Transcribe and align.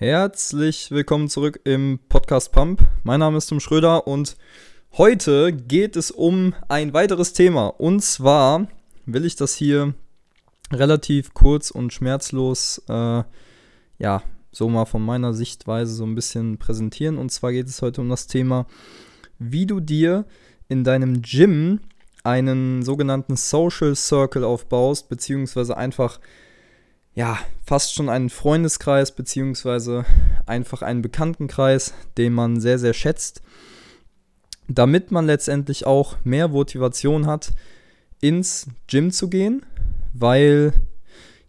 Herzlich 0.00 0.92
willkommen 0.92 1.28
zurück 1.28 1.58
im 1.64 1.98
Podcast 2.08 2.52
Pump. 2.52 2.86
Mein 3.02 3.18
Name 3.18 3.36
ist 3.38 3.48
Tim 3.48 3.58
Schröder 3.58 4.06
und 4.06 4.36
heute 4.92 5.52
geht 5.52 5.96
es 5.96 6.12
um 6.12 6.54
ein 6.68 6.92
weiteres 6.92 7.32
Thema. 7.32 7.66
Und 7.66 8.04
zwar 8.04 8.68
will 9.06 9.24
ich 9.24 9.34
das 9.34 9.56
hier 9.56 9.94
relativ 10.70 11.34
kurz 11.34 11.72
und 11.72 11.92
schmerzlos, 11.92 12.80
äh, 12.88 13.24
ja, 13.98 14.22
so 14.52 14.68
mal 14.68 14.84
von 14.84 15.04
meiner 15.04 15.34
Sichtweise 15.34 15.92
so 15.92 16.04
ein 16.04 16.14
bisschen 16.14 16.58
präsentieren. 16.58 17.18
Und 17.18 17.32
zwar 17.32 17.50
geht 17.50 17.66
es 17.66 17.82
heute 17.82 18.00
um 18.00 18.08
das 18.08 18.28
Thema, 18.28 18.66
wie 19.40 19.66
du 19.66 19.80
dir 19.80 20.26
in 20.68 20.84
deinem 20.84 21.22
Gym 21.22 21.80
einen 22.22 22.84
sogenannten 22.84 23.34
Social 23.34 23.96
Circle 23.96 24.44
aufbaust, 24.44 25.08
beziehungsweise 25.08 25.76
einfach 25.76 26.20
ja, 27.18 27.36
fast 27.66 27.94
schon 27.94 28.08
einen 28.08 28.30
Freundeskreis 28.30 29.10
beziehungsweise 29.10 30.04
einfach 30.46 30.82
einen 30.82 31.02
Bekanntenkreis, 31.02 31.92
den 32.16 32.32
man 32.32 32.60
sehr, 32.60 32.78
sehr 32.78 32.94
schätzt, 32.94 33.42
damit 34.68 35.10
man 35.10 35.26
letztendlich 35.26 35.84
auch 35.84 36.14
mehr 36.22 36.46
Motivation 36.46 37.26
hat, 37.26 37.54
ins 38.20 38.68
Gym 38.86 39.10
zu 39.10 39.28
gehen, 39.28 39.66
weil 40.12 40.72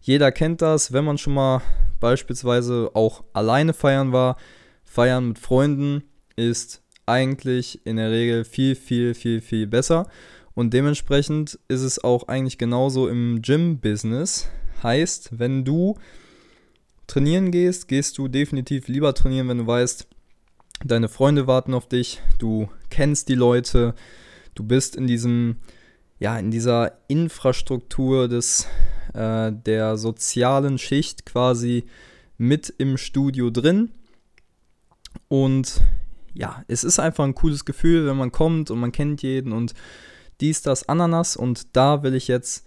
jeder 0.02 0.32
kennt 0.32 0.64
das, 0.64 0.92
wenn 0.92 1.06
man 1.06 1.20
schon 1.20 1.36
mal 1.36 1.62
beispielsweise 2.00 2.90
auch 2.96 3.24
alleine 3.34 3.74
feiern 3.74 4.12
war, 4.12 4.38
feiern 4.86 5.28
mit 5.28 5.38
Freunden 5.38 6.02
ist 6.36 6.82
eigentlich 7.06 7.86
in 7.86 7.98
der 7.98 8.10
Regel 8.10 8.44
viel, 8.44 8.74
viel, 8.74 9.14
viel, 9.14 9.40
viel 9.40 9.68
besser. 9.68 10.08
Und 10.56 10.74
dementsprechend 10.74 11.60
ist 11.68 11.82
es 11.82 12.04
auch 12.04 12.28
eigentlich 12.28 12.58
genauso 12.58 13.08
im 13.08 13.44
Gym-Business. 13.44 14.50
Heißt, 14.84 15.40
wenn 15.40 15.66
du 15.66 15.98
trainieren 17.08 17.52
gehst, 17.52 17.88
gehst 17.88 18.18
du 18.18 18.28
definitiv 18.28 18.88
lieber 18.88 19.14
trainieren, 19.14 19.48
wenn 19.50 19.58
du 19.60 19.68
weißt, 19.68 20.08
deine 20.86 21.10
Freunde 21.10 21.48
warten 21.48 21.74
auf 21.74 21.88
dich, 21.88 22.22
du 22.38 22.70
kennst 22.90 23.28
die 23.30 23.36
Leute, 23.36 23.96
du 24.56 24.64
bist 24.64 24.96
in 24.96 25.08
diesem, 25.08 25.58
ja, 26.20 26.38
in 26.38 26.52
dieser 26.52 27.00
Infrastruktur 27.08 28.28
des, 28.28 28.68
äh, 29.14 29.52
der 29.52 29.98
sozialen 29.98 30.78
Schicht 30.78 31.26
quasi 31.26 31.86
mit 32.38 32.74
im 32.78 32.98
Studio 32.98 33.50
drin. 33.50 33.92
Und 35.28 35.82
ja, 36.34 36.64
es 36.68 36.84
ist 36.84 37.00
einfach 37.00 37.26
ein 37.26 37.36
cooles 37.36 37.66
Gefühl, 37.66 38.06
wenn 38.08 38.18
man 38.18 38.32
kommt 38.32 38.72
und 38.72 38.80
man 38.80 38.92
kennt 38.92 39.22
jeden 39.22 39.52
und 39.52 39.74
dies, 40.40 40.62
das, 40.62 40.88
Ananas. 40.88 41.36
Und 41.36 41.76
da 41.76 42.04
will 42.04 42.14
ich 42.14 42.28
jetzt 42.28 42.66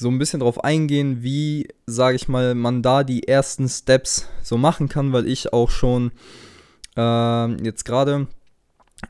so 0.00 0.08
ein 0.08 0.18
bisschen 0.18 0.40
drauf 0.40 0.64
eingehen, 0.64 1.22
wie, 1.22 1.68
sage 1.84 2.16
ich 2.16 2.26
mal, 2.26 2.54
man 2.54 2.82
da 2.82 3.04
die 3.04 3.28
ersten 3.28 3.68
Steps 3.68 4.26
so 4.42 4.56
machen 4.56 4.88
kann, 4.88 5.12
weil 5.12 5.28
ich 5.28 5.52
auch 5.52 5.68
schon 5.68 6.10
äh, 6.96 7.62
jetzt 7.62 7.84
gerade 7.84 8.26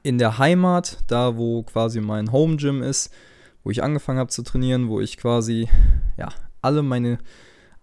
in 0.02 0.18
der 0.18 0.38
Heimat, 0.38 0.98
da 1.06 1.36
wo 1.36 1.62
quasi 1.62 2.00
mein 2.00 2.32
Home 2.32 2.56
Gym 2.56 2.82
ist, 2.82 3.12
wo 3.62 3.70
ich 3.70 3.84
angefangen 3.84 4.18
habe 4.18 4.30
zu 4.30 4.42
trainieren, 4.42 4.88
wo 4.88 5.00
ich 5.00 5.16
quasi 5.16 5.68
ja 6.18 6.30
alle 6.60 6.82
meine 6.82 7.18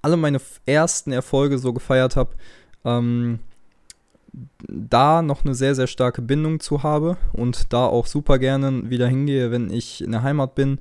alle 0.01 0.17
meine 0.17 0.41
ersten 0.65 1.13
Erfolge 1.13 1.59
so 1.59 1.71
gefeiert 1.71 2.17
habe, 2.17 2.35
ähm, 2.83 3.39
da 4.67 5.21
noch 5.21 5.45
eine 5.45 5.55
sehr 5.55 5.75
sehr 5.75 5.87
starke 5.87 6.21
Bindung 6.21 6.59
zu 6.59 6.83
habe 6.83 7.15
und 7.31 7.71
da 7.71 7.85
auch 7.85 8.05
super 8.05 8.37
gerne 8.37 8.89
wieder 8.89 9.07
hingehe, 9.07 9.49
wenn 9.49 9.71
ich 9.71 10.03
in 10.03 10.11
der 10.11 10.23
Heimat 10.23 10.55
bin 10.55 10.79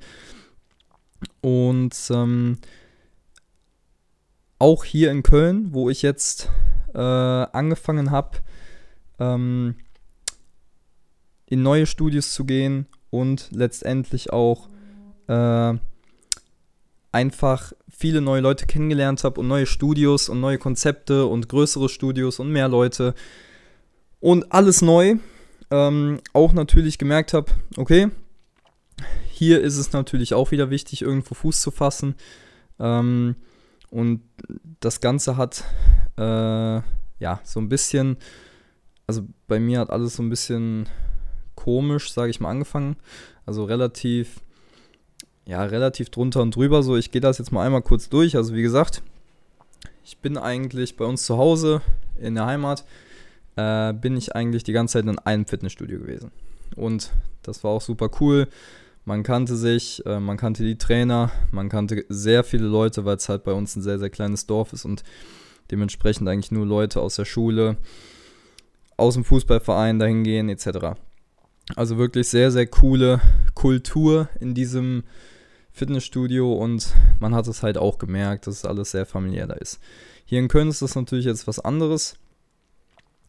und 1.41 1.95
ähm, 2.09 2.57
auch 4.59 4.83
hier 4.83 5.11
in 5.11 5.23
Köln, 5.23 5.73
wo 5.73 5.89
ich 5.89 6.01
jetzt 6.01 6.49
äh, 6.93 6.99
angefangen 6.99 8.11
habe, 8.11 8.37
ähm, 9.19 9.75
in 11.45 11.61
neue 11.61 11.85
Studios 11.85 12.31
zu 12.33 12.45
gehen 12.45 12.87
und 13.09 13.49
letztendlich 13.51 14.33
auch 14.33 14.69
äh, 15.27 15.73
einfach 17.11 17.73
viele 17.89 18.21
neue 18.21 18.41
Leute 18.41 18.65
kennengelernt 18.65 19.23
habe 19.23 19.39
und 19.39 19.47
neue 19.47 19.65
Studios 19.65 20.29
und 20.29 20.39
neue 20.39 20.57
Konzepte 20.57 21.25
und 21.25 21.49
größere 21.49 21.89
Studios 21.89 22.39
und 22.39 22.51
mehr 22.51 22.67
Leute 22.67 23.13
und 24.19 24.51
alles 24.51 24.81
neu. 24.81 25.17
Ähm, 25.69 26.21
auch 26.33 26.53
natürlich 26.53 26.97
gemerkt 26.97 27.33
habe, 27.33 27.51
okay, 27.75 28.09
hier 29.37 29.61
ist 29.61 29.77
es 29.77 29.93
natürlich 29.93 30.33
auch 30.33 30.49
wieder 30.49 30.71
wichtig, 30.71 31.03
irgendwo 31.03 31.35
Fuß 31.35 31.61
zu 31.61 31.69
fassen. 31.69 32.15
Ähm, 32.79 33.35
und 33.91 34.21
das 34.79 34.99
Ganze 34.99 35.37
hat 35.37 35.63
äh, 36.17 36.21
ja 37.19 37.39
so 37.43 37.59
ein 37.59 37.69
bisschen, 37.69 38.17
also 39.05 39.21
bei 39.47 39.59
mir 39.59 39.79
hat 39.79 39.91
alles 39.91 40.15
so 40.15 40.23
ein 40.23 40.29
bisschen 40.29 40.89
komisch, 41.55 42.11
sage 42.11 42.31
ich 42.31 42.39
mal, 42.39 42.49
angefangen. 42.49 42.97
Also 43.45 43.63
relativ, 43.63 44.41
ja, 45.45 45.63
relativ 45.63 46.09
drunter 46.09 46.41
und 46.41 46.55
drüber. 46.55 46.81
So, 46.81 46.97
ich 46.97 47.11
gehe 47.11 47.21
das 47.21 47.37
jetzt 47.37 47.51
mal 47.51 47.63
einmal 47.63 47.83
kurz 47.83 48.09
durch. 48.09 48.35
Also 48.35 48.55
wie 48.55 48.63
gesagt, 48.63 49.03
ich 50.03 50.17
bin 50.17 50.37
eigentlich 50.37 50.97
bei 50.97 51.05
uns 51.05 51.25
zu 51.25 51.37
Hause 51.37 51.81
in 52.19 52.33
der 52.33 52.47
Heimat, 52.47 52.85
äh, 53.55 53.93
bin 53.93 54.17
ich 54.17 54.35
eigentlich 54.35 54.63
die 54.63 54.73
ganze 54.73 54.93
Zeit 54.93 55.05
in 55.05 55.19
einem 55.19 55.45
Fitnessstudio 55.45 55.99
gewesen. 55.99 56.31
Und 56.75 57.11
das 57.43 57.63
war 57.63 57.71
auch 57.71 57.81
super 57.81 58.09
cool. 58.19 58.47
Man 59.07 59.23
kannte 59.23 59.55
sich, 59.55 60.05
äh, 60.05 60.19
man 60.19 60.35
kannte 60.35 60.65
die 60.65 60.77
Trainer, 60.77 61.31
man 61.51 61.69
kannte 61.69 62.03
sehr 62.09 62.43
viele 62.43 62.67
Leute, 62.67 63.05
weil 63.05 63.15
es 63.15 63.29
halt 63.29 63.45
bei 63.45 63.53
uns 63.53 63.73
ein 63.77 63.81
sehr, 63.81 63.99
sehr 63.99 64.09
kleines 64.09 64.47
Dorf 64.47 64.73
ist 64.73 64.83
und 64.83 65.01
dementsprechend 65.71 66.27
eigentlich 66.27 66.51
nur 66.51 66.65
Leute 66.65 66.99
aus 66.99 67.15
der 67.15 67.23
Schule, 67.23 67.77
aus 68.97 69.13
dem 69.13 69.23
Fußballverein 69.23 69.97
dahin 69.97 70.25
gehen 70.25 70.49
etc. 70.49 70.99
Also 71.77 71.97
wirklich 71.97 72.27
sehr, 72.27 72.51
sehr 72.51 72.67
coole 72.67 73.21
Kultur 73.53 74.27
in 74.41 74.53
diesem 74.53 75.05
Fitnessstudio 75.71 76.51
und 76.51 76.93
man 77.21 77.33
hat 77.33 77.47
es 77.47 77.63
halt 77.63 77.77
auch 77.77 77.99
gemerkt, 77.99 78.45
dass 78.45 78.55
es 78.55 78.65
alles 78.65 78.91
sehr 78.91 79.05
familiär 79.05 79.47
da 79.47 79.53
ist. 79.53 79.79
Hier 80.25 80.39
in 80.39 80.49
Köln 80.49 80.67
ist 80.67 80.81
das 80.81 80.95
natürlich 80.95 81.23
jetzt 81.23 81.47
was 81.47 81.59
anderes. 81.59 82.17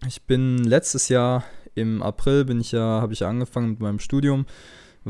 Ich 0.08 0.22
bin 0.22 0.58
letztes 0.58 1.08
Jahr 1.08 1.44
im 1.76 2.02
April 2.02 2.44
bin 2.44 2.60
ich 2.60 2.72
ja, 2.72 3.00
habe 3.00 3.12
ich 3.12 3.20
ja 3.20 3.28
angefangen 3.28 3.70
mit 3.70 3.78
meinem 3.78 4.00
Studium 4.00 4.44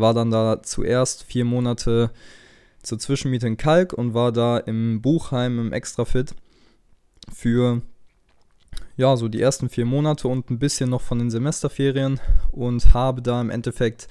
war 0.00 0.14
dann 0.14 0.30
da 0.30 0.62
zuerst 0.62 1.24
vier 1.24 1.44
Monate 1.44 2.10
zur 2.82 2.98
Zwischenmiete 2.98 3.46
in 3.46 3.56
Kalk 3.56 3.92
und 3.92 4.14
war 4.14 4.32
da 4.32 4.58
im 4.58 5.02
Buchheim 5.02 5.58
im 5.58 5.72
Extrafit 5.72 6.34
für 7.32 7.82
ja, 8.96 9.16
so 9.16 9.28
die 9.28 9.40
ersten 9.40 9.68
vier 9.68 9.86
Monate 9.86 10.28
und 10.28 10.50
ein 10.50 10.58
bisschen 10.58 10.90
noch 10.90 11.02
von 11.02 11.18
den 11.18 11.30
Semesterferien 11.30 12.20
und 12.50 12.94
habe 12.94 13.22
da 13.22 13.40
im 13.40 13.50
Endeffekt 13.50 14.08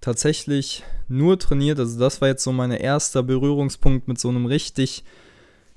tatsächlich 0.00 0.84
nur 1.08 1.38
trainiert. 1.38 1.78
Also 1.78 1.98
das 1.98 2.20
war 2.20 2.28
jetzt 2.28 2.44
so 2.44 2.52
mein 2.52 2.70
erster 2.70 3.22
Berührungspunkt 3.22 4.08
mit 4.08 4.18
so 4.18 4.28
einem 4.28 4.46
richtig 4.46 5.04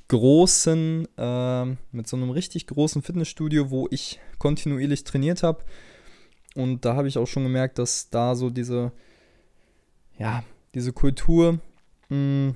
großen, 0.10 1.08
äh, 1.18 1.66
mit 1.92 2.08
so 2.08 2.16
einem 2.16 2.30
richtig 2.30 2.68
großen 2.68 3.02
Fitnessstudio, 3.02 3.72
wo 3.72 3.88
ich 3.90 4.20
kontinuierlich 4.38 5.04
trainiert 5.04 5.44
habe. 5.44 5.64
Und 6.56 6.86
da 6.86 6.96
habe 6.96 7.08
ich 7.08 7.18
auch 7.18 7.28
schon 7.28 7.44
gemerkt, 7.44 7.80
dass 7.80 8.10
da 8.10 8.36
so 8.36 8.50
diese, 8.50 8.92
ja, 10.18 10.44
diese 10.74 10.94
Kultur 10.94 11.60
mh, 12.10 12.18
mm, 12.18 12.56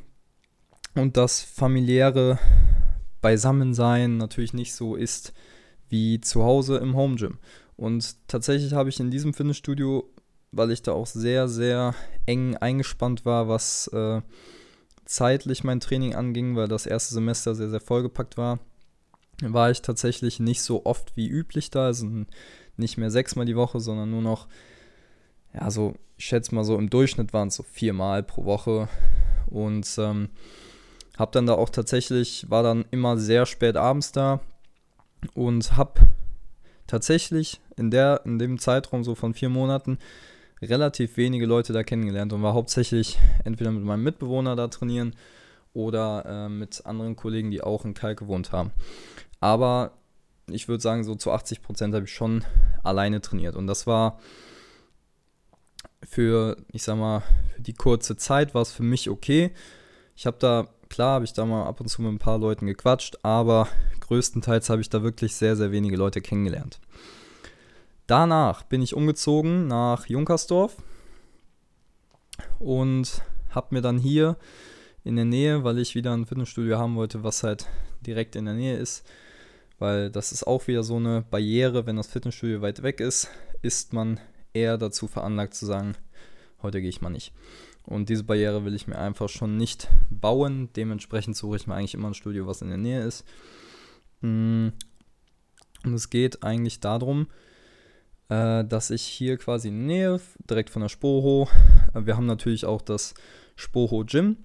und 0.96 1.18
das 1.18 1.42
familiäre 1.42 2.40
Beisammensein 3.22 4.18
natürlich 4.18 4.54
nicht 4.54 4.74
so 4.74 4.96
ist 4.96 5.34
wie 5.90 6.20
zu 6.22 6.44
Hause 6.44 6.78
im 6.78 6.96
Home 6.96 7.16
Gym. 7.16 7.40
Und 7.76 8.28
tatsächlich 8.28 8.74
habe 8.74 8.90
ich 8.90 9.00
in 9.00 9.12
diesem 9.12 9.34
Fitnessstudio, 9.34 10.10
weil 10.52 10.72
ich 10.72 10.82
da 10.82 10.94
auch 10.94 11.08
sehr, 11.08 11.48
sehr 11.48 11.94
eng 12.26 12.56
eingespannt 12.58 13.26
war, 13.26 13.48
was 13.48 13.88
äh, 13.90 14.22
zeitlich 15.06 15.64
mein 15.64 15.80
Training 15.80 16.16
anging, 16.16 16.56
weil 16.56 16.68
das 16.68 16.86
erste 16.86 17.14
Semester 17.14 17.56
sehr, 17.56 17.70
sehr 17.70 17.80
vollgepackt 17.80 18.38
war, 18.38 18.60
war 19.42 19.70
ich 19.70 19.82
tatsächlich 19.82 20.40
nicht 20.40 20.62
so 20.62 20.86
oft 20.86 21.16
wie 21.16 21.28
üblich 21.28 21.70
da. 21.70 21.86
Also 21.86 22.08
nicht 22.78 22.98
mehr 22.98 23.12
sechsmal 23.12 23.46
die 23.46 23.56
Woche, 23.56 23.80
sondern 23.80 24.12
nur 24.12 24.22
noch, 24.22 24.48
ja, 25.54 25.70
so, 25.72 25.96
ich 26.18 26.26
schätze 26.26 26.54
mal 26.56 26.64
so 26.64 26.78
im 26.78 26.90
Durchschnitt 26.90 27.34
waren 27.34 27.50
es 27.50 27.56
so 27.56 27.64
viermal 27.64 28.24
pro 28.24 28.46
Woche. 28.46 28.88
Und 29.50 29.88
ähm, 29.98 30.30
habe 31.18 31.32
dann 31.32 31.46
da 31.46 31.54
auch 31.54 31.70
tatsächlich, 31.70 32.50
war 32.50 32.64
dann 32.64 32.86
immer 32.92 33.18
sehr 33.18 33.46
spät 33.46 33.76
abends 33.76 34.12
da 34.12 34.40
und 35.34 35.76
habe 35.78 36.02
tatsächlich 36.86 37.60
in, 37.76 37.92
der, 37.92 38.22
in 38.26 38.40
dem 38.40 38.60
Zeitraum 38.60 39.04
so 39.04 39.16
von 39.16 39.34
vier 39.34 39.50
Monaten 39.50 39.98
relativ 40.62 41.18
wenige 41.18 41.46
Leute 41.46 41.74
da 41.74 41.84
kennengelernt 41.84 42.34
und 42.34 42.42
war 42.42 42.54
hauptsächlich 42.54 43.18
entweder 43.44 43.72
mit 43.72 43.84
meinem 43.84 44.04
Mitbewohner 44.04 44.56
da 44.56 44.68
trainieren 44.68 45.16
oder 45.74 46.26
äh, 46.26 46.50
mit 46.50 46.86
anderen 46.86 47.16
Kollegen, 47.16 47.52
die 47.52 47.62
auch 47.62 47.86
in 47.86 47.94
Kalk 47.94 48.20
gewohnt 48.20 48.52
haben. 48.52 48.72
Aber 49.40 49.92
ich 50.50 50.68
würde 50.68 50.82
sagen, 50.82 51.04
so 51.04 51.16
zu 51.16 51.32
80 51.32 51.62
Prozent 51.62 51.94
habe 51.94 52.06
ich 52.06 52.14
schon 52.14 52.44
alleine 52.84 53.22
trainiert. 53.22 53.56
Und 53.56 53.68
das 53.68 53.88
war 53.88 54.20
für, 56.04 56.58
ich 56.72 56.84
sag 56.84 56.98
mal, 56.98 57.24
für 57.54 57.62
die 57.62 57.74
kurze 57.74 58.16
Zeit 58.16 58.54
war 58.54 58.62
es 58.62 58.72
für 58.72 58.84
mich 58.84 59.10
okay. 59.10 59.52
Ich 60.16 60.26
habe 60.26 60.38
da 60.40 60.68
klar 60.90 61.16
habe 61.16 61.26
ich 61.26 61.34
da 61.34 61.46
mal 61.46 61.66
ab 61.66 61.80
und 61.82 61.88
zu 61.88 62.02
mit 62.02 62.12
ein 62.12 62.20
paar 62.20 62.38
Leuten 62.38 62.66
gequatscht, 62.66 63.18
aber 63.24 63.68
größtenteils 64.02 64.70
habe 64.70 64.82
ich 64.82 64.90
da 64.90 65.04
wirklich 65.04 65.36
sehr, 65.36 65.56
sehr 65.56 65.72
wenige 65.72 65.98
Leute 65.98 66.22
kennengelernt. 66.22 66.80
Danach 68.08 68.64
bin 68.64 68.82
ich 68.82 68.96
umgezogen 68.96 69.68
nach 69.68 70.06
Junkersdorf 70.06 70.78
und 72.60 73.22
habe 73.50 73.76
mir 73.76 73.82
dann 73.82 73.98
hier 73.98 74.38
in 75.04 75.16
der 75.16 75.26
Nähe, 75.26 75.64
weil 75.64 75.78
ich 75.80 75.96
wieder 75.96 76.14
ein 76.14 76.26
Fitnessstudio 76.26 76.78
haben 76.78 76.96
wollte, 76.96 77.24
was 77.24 77.44
halt 77.44 77.68
direkt 78.06 78.36
in 78.36 78.46
der 78.46 78.54
Nähe 78.54 78.78
ist, 78.78 79.06
weil 79.80 80.10
das 80.10 80.32
ist 80.32 80.46
auch 80.46 80.68
wieder 80.68 80.84
so 80.84 80.96
eine 80.96 81.24
Barriere, 81.30 81.86
wenn 81.86 81.96
das 81.96 82.08
Fitnessstudio 82.08 82.62
weit 82.62 82.84
weg 82.84 83.00
ist, 83.00 83.30
ist 83.62 83.94
man 83.94 84.20
eher 84.54 84.78
dazu 84.78 85.08
veranlagt 85.08 85.54
zu 85.54 85.66
sagen, 85.66 85.96
heute 86.62 86.82
gehe 86.82 86.90
ich 86.90 87.02
mal 87.02 87.10
nicht. 87.10 87.34
Und 87.84 88.10
diese 88.10 88.26
Barriere 88.26 88.66
will 88.66 88.76
ich 88.76 88.88
mir 88.88 88.98
einfach 88.98 89.30
schon 89.30 89.56
nicht 89.56 89.88
bauen. 90.10 90.70
Dementsprechend 90.76 91.38
suche 91.38 91.56
ich 91.56 91.68
mir 91.68 91.76
eigentlich 91.76 91.94
immer 91.94 92.10
ein 92.10 92.14
Studio, 92.14 92.46
was 92.46 92.62
in 92.62 92.68
der 92.68 92.78
Nähe 92.78 93.04
ist. 93.04 93.24
Mm. 94.22 94.70
Und 95.86 95.94
es 95.94 96.10
geht 96.10 96.44
eigentlich 96.44 96.82
darum, 96.82 97.28
äh, 98.30 98.66
dass 98.66 98.90
ich 98.90 99.04
hier 99.04 99.38
quasi 99.38 99.70
in 99.70 99.88
der 99.88 99.88
Nähe, 99.88 100.22
direkt 100.50 100.70
von 100.70 100.82
der 100.82 100.90
Spoho, 100.90 101.48
äh, 101.94 102.06
wir 102.06 102.18
haben 102.18 102.26
natürlich 102.26 102.66
auch 102.66 102.82
das 102.82 103.14
Spoho 103.56 104.04
Gym, 104.04 104.38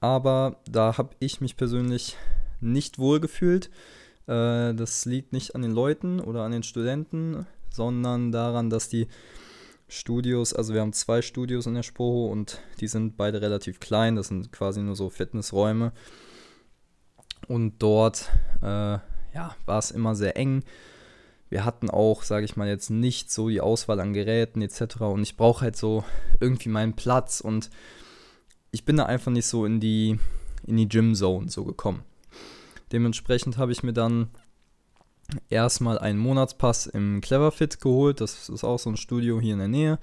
aber 0.00 0.60
da 0.68 0.98
habe 0.98 1.14
ich 1.20 1.40
mich 1.40 1.56
persönlich 1.56 2.16
nicht 2.60 2.98
wohl 2.98 3.20
gefühlt. 3.20 3.70
Äh, 4.28 4.74
das 4.74 5.04
liegt 5.06 5.32
nicht 5.32 5.54
an 5.54 5.62
den 5.62 5.72
Leuten 5.72 6.20
oder 6.20 6.42
an 6.42 6.52
den 6.52 6.62
Studenten, 6.62 7.46
sondern 7.70 8.30
daran, 8.30 8.70
dass 8.70 8.88
die 8.88 9.08
Studios, 9.88 10.52
also 10.52 10.74
wir 10.74 10.82
haben 10.82 10.92
zwei 10.92 11.22
Studios 11.22 11.66
in 11.66 11.74
der 11.74 11.82
Spoho 11.82 12.26
und 12.26 12.60
die 12.80 12.88
sind 12.88 13.16
beide 13.16 13.40
relativ 13.40 13.80
klein, 13.80 14.16
das 14.16 14.28
sind 14.28 14.52
quasi 14.52 14.82
nur 14.82 14.94
so 14.94 15.08
Fitnessräume. 15.08 15.92
Und 17.46 17.78
dort 17.78 18.30
äh, 18.60 18.98
ja, 19.34 19.56
war 19.64 19.78
es 19.78 19.90
immer 19.90 20.14
sehr 20.14 20.36
eng. 20.36 20.62
Wir 21.48 21.64
hatten 21.64 21.88
auch, 21.88 22.22
sage 22.22 22.44
ich 22.44 22.56
mal, 22.56 22.68
jetzt 22.68 22.90
nicht 22.90 23.30
so 23.30 23.48
die 23.48 23.62
Auswahl 23.62 24.00
an 24.00 24.12
Geräten 24.12 24.60
etc. 24.60 25.00
Und 25.00 25.22
ich 25.22 25.38
brauche 25.38 25.62
halt 25.62 25.76
so 25.76 26.04
irgendwie 26.40 26.68
meinen 26.68 26.94
Platz 26.94 27.40
und 27.40 27.70
ich 28.70 28.84
bin 28.84 28.98
da 28.98 29.06
einfach 29.06 29.32
nicht 29.32 29.46
so 29.46 29.64
in 29.64 29.80
die, 29.80 30.18
in 30.66 30.76
die 30.76 30.88
Gym 30.88 31.14
Zone 31.14 31.48
so 31.48 31.64
gekommen. 31.64 32.02
Dementsprechend 32.92 33.58
habe 33.58 33.72
ich 33.72 33.82
mir 33.82 33.92
dann 33.92 34.28
erstmal 35.50 35.98
einen 35.98 36.18
Monatspass 36.18 36.86
im 36.86 37.20
Cleverfit 37.20 37.80
geholt. 37.80 38.20
Das 38.20 38.48
ist 38.48 38.64
auch 38.64 38.78
so 38.78 38.90
ein 38.90 38.96
Studio 38.96 39.40
hier 39.40 39.54
in 39.54 39.58
der 39.58 39.68
Nähe. 39.68 39.98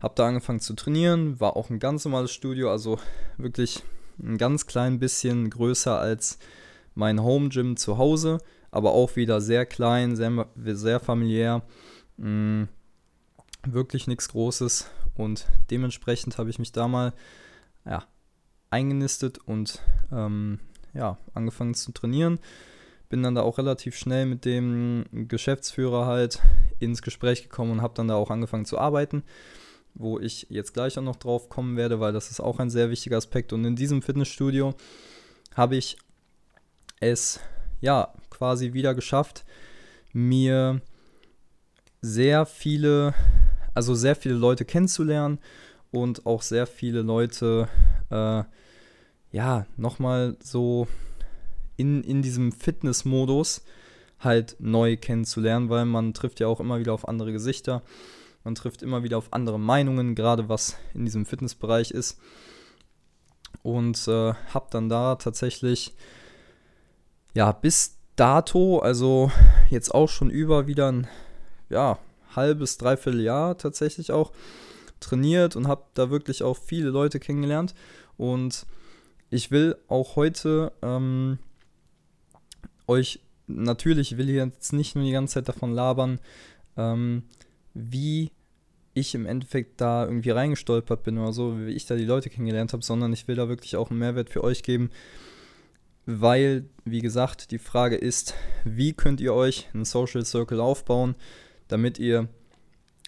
Hab 0.00 0.16
da 0.16 0.26
angefangen 0.26 0.60
zu 0.60 0.74
trainieren. 0.74 1.40
War 1.40 1.56
auch 1.56 1.70
ein 1.70 1.78
ganz 1.78 2.04
normales 2.04 2.32
Studio, 2.32 2.70
also 2.70 2.98
wirklich 3.36 3.82
ein 4.22 4.38
ganz 4.38 4.66
klein 4.66 4.98
bisschen 4.98 5.50
größer 5.50 5.98
als 5.98 6.38
mein 6.94 7.22
Home 7.22 7.48
Gym 7.48 7.76
zu 7.76 7.98
Hause, 7.98 8.38
aber 8.70 8.92
auch 8.92 9.14
wieder 9.16 9.40
sehr 9.40 9.66
klein, 9.66 10.16
sehr, 10.16 10.46
sehr 10.56 11.00
familiär. 11.00 11.62
Mh, 12.16 12.28
mm, 12.64 12.68
wirklich 13.66 14.06
nichts 14.06 14.28
Großes 14.28 14.90
und 15.14 15.46
dementsprechend 15.70 16.38
habe 16.38 16.50
ich 16.50 16.58
mich 16.58 16.72
da 16.72 16.88
mal 16.88 17.12
ja, 17.84 18.04
eingenistet 18.70 19.38
und 19.38 19.80
ähm, 20.12 20.58
ja, 20.94 21.18
angefangen 21.34 21.74
zu 21.74 21.92
trainieren 21.92 22.38
bin 23.08 23.22
dann 23.22 23.34
da 23.34 23.42
auch 23.42 23.58
relativ 23.58 23.96
schnell 23.96 24.26
mit 24.26 24.44
dem 24.44 25.04
Geschäftsführer 25.12 26.06
halt 26.06 26.40
ins 26.78 27.02
Gespräch 27.02 27.42
gekommen 27.42 27.72
und 27.72 27.82
habe 27.82 27.94
dann 27.94 28.08
da 28.08 28.14
auch 28.14 28.30
angefangen 28.30 28.66
zu 28.66 28.78
arbeiten, 28.78 29.22
wo 29.94 30.18
ich 30.18 30.46
jetzt 30.50 30.74
gleich 30.74 30.98
auch 30.98 31.02
noch 31.02 31.16
drauf 31.16 31.48
kommen 31.48 31.76
werde, 31.76 32.00
weil 32.00 32.12
das 32.12 32.30
ist 32.30 32.40
auch 32.40 32.58
ein 32.58 32.70
sehr 32.70 32.90
wichtiger 32.90 33.16
Aspekt. 33.16 33.52
Und 33.52 33.64
in 33.64 33.76
diesem 33.76 34.02
Fitnessstudio 34.02 34.74
habe 35.54 35.76
ich 35.76 35.96
es 37.00 37.40
ja 37.80 38.12
quasi 38.30 38.72
wieder 38.72 38.94
geschafft, 38.94 39.44
mir 40.12 40.80
sehr 42.02 42.46
viele, 42.46 43.14
also 43.74 43.94
sehr 43.94 44.16
viele 44.16 44.34
Leute 44.34 44.64
kennenzulernen 44.64 45.38
und 45.90 46.26
auch 46.26 46.42
sehr 46.42 46.66
viele 46.66 47.02
Leute, 47.02 47.68
äh, 48.10 48.44
ja, 49.30 49.66
nochmal 49.76 50.36
so 50.42 50.86
in, 51.76 52.02
in 52.02 52.22
diesem 52.22 52.52
Fitness-Modus 52.52 53.62
halt 54.20 54.56
neu 54.58 54.96
kennenzulernen, 54.96 55.68
weil 55.68 55.84
man 55.84 56.14
trifft 56.14 56.40
ja 56.40 56.48
auch 56.48 56.60
immer 56.60 56.78
wieder 56.80 56.92
auf 56.92 57.06
andere 57.06 57.32
Gesichter, 57.32 57.82
man 58.44 58.54
trifft 58.54 58.82
immer 58.82 59.02
wieder 59.02 59.18
auf 59.18 59.32
andere 59.32 59.58
Meinungen, 59.58 60.14
gerade 60.14 60.48
was 60.48 60.76
in 60.94 61.04
diesem 61.04 61.26
Fitnessbereich 61.26 61.90
ist. 61.90 62.18
Und 63.62 64.08
äh, 64.08 64.34
habe 64.54 64.66
dann 64.70 64.88
da 64.88 65.16
tatsächlich, 65.16 65.94
ja, 67.34 67.52
bis 67.52 67.98
dato, 68.16 68.78
also 68.78 69.30
jetzt 69.68 69.94
auch 69.94 70.08
schon 70.08 70.30
über 70.30 70.66
wieder 70.66 70.90
ein, 70.90 71.08
ja, 71.68 71.98
halbes, 72.34 72.78
dreiviertel 72.78 73.20
Jahr 73.20 73.58
tatsächlich 73.58 74.12
auch 74.12 74.32
trainiert 75.00 75.56
und 75.56 75.68
habe 75.68 75.84
da 75.94 76.10
wirklich 76.10 76.42
auch 76.42 76.56
viele 76.56 76.90
Leute 76.90 77.20
kennengelernt. 77.20 77.74
Und 78.16 78.66
ich 79.30 79.50
will 79.50 79.76
auch 79.88 80.16
heute 80.16 80.72
ähm, 80.82 81.38
euch 82.86 83.20
natürlich 83.46 84.16
will 84.16 84.28
jetzt 84.30 84.72
nicht 84.72 84.94
nur 84.94 85.04
die 85.04 85.12
ganze 85.12 85.34
Zeit 85.34 85.48
davon 85.48 85.72
labern, 85.72 86.20
ähm, 86.76 87.24
wie 87.74 88.30
ich 88.94 89.14
im 89.14 89.26
Endeffekt 89.26 89.80
da 89.80 90.04
irgendwie 90.04 90.30
reingestolpert 90.30 91.02
bin 91.02 91.18
oder 91.18 91.32
so, 91.32 91.58
wie 91.58 91.72
ich 91.72 91.86
da 91.86 91.96
die 91.96 92.04
Leute 92.04 92.30
kennengelernt 92.30 92.72
habe, 92.72 92.82
sondern 92.82 93.12
ich 93.12 93.28
will 93.28 93.36
da 93.36 93.48
wirklich 93.48 93.76
auch 93.76 93.90
einen 93.90 93.98
Mehrwert 93.98 94.30
für 94.30 94.42
euch 94.42 94.62
geben, 94.62 94.90
weil, 96.06 96.64
wie 96.84 97.00
gesagt, 97.00 97.50
die 97.50 97.58
Frage 97.58 97.96
ist, 97.96 98.34
wie 98.64 98.92
könnt 98.92 99.20
ihr 99.20 99.34
euch 99.34 99.68
einen 99.72 99.84
Social 99.84 100.24
Circle 100.24 100.60
aufbauen, 100.60 101.14
damit 101.68 101.98
ihr 101.98 102.28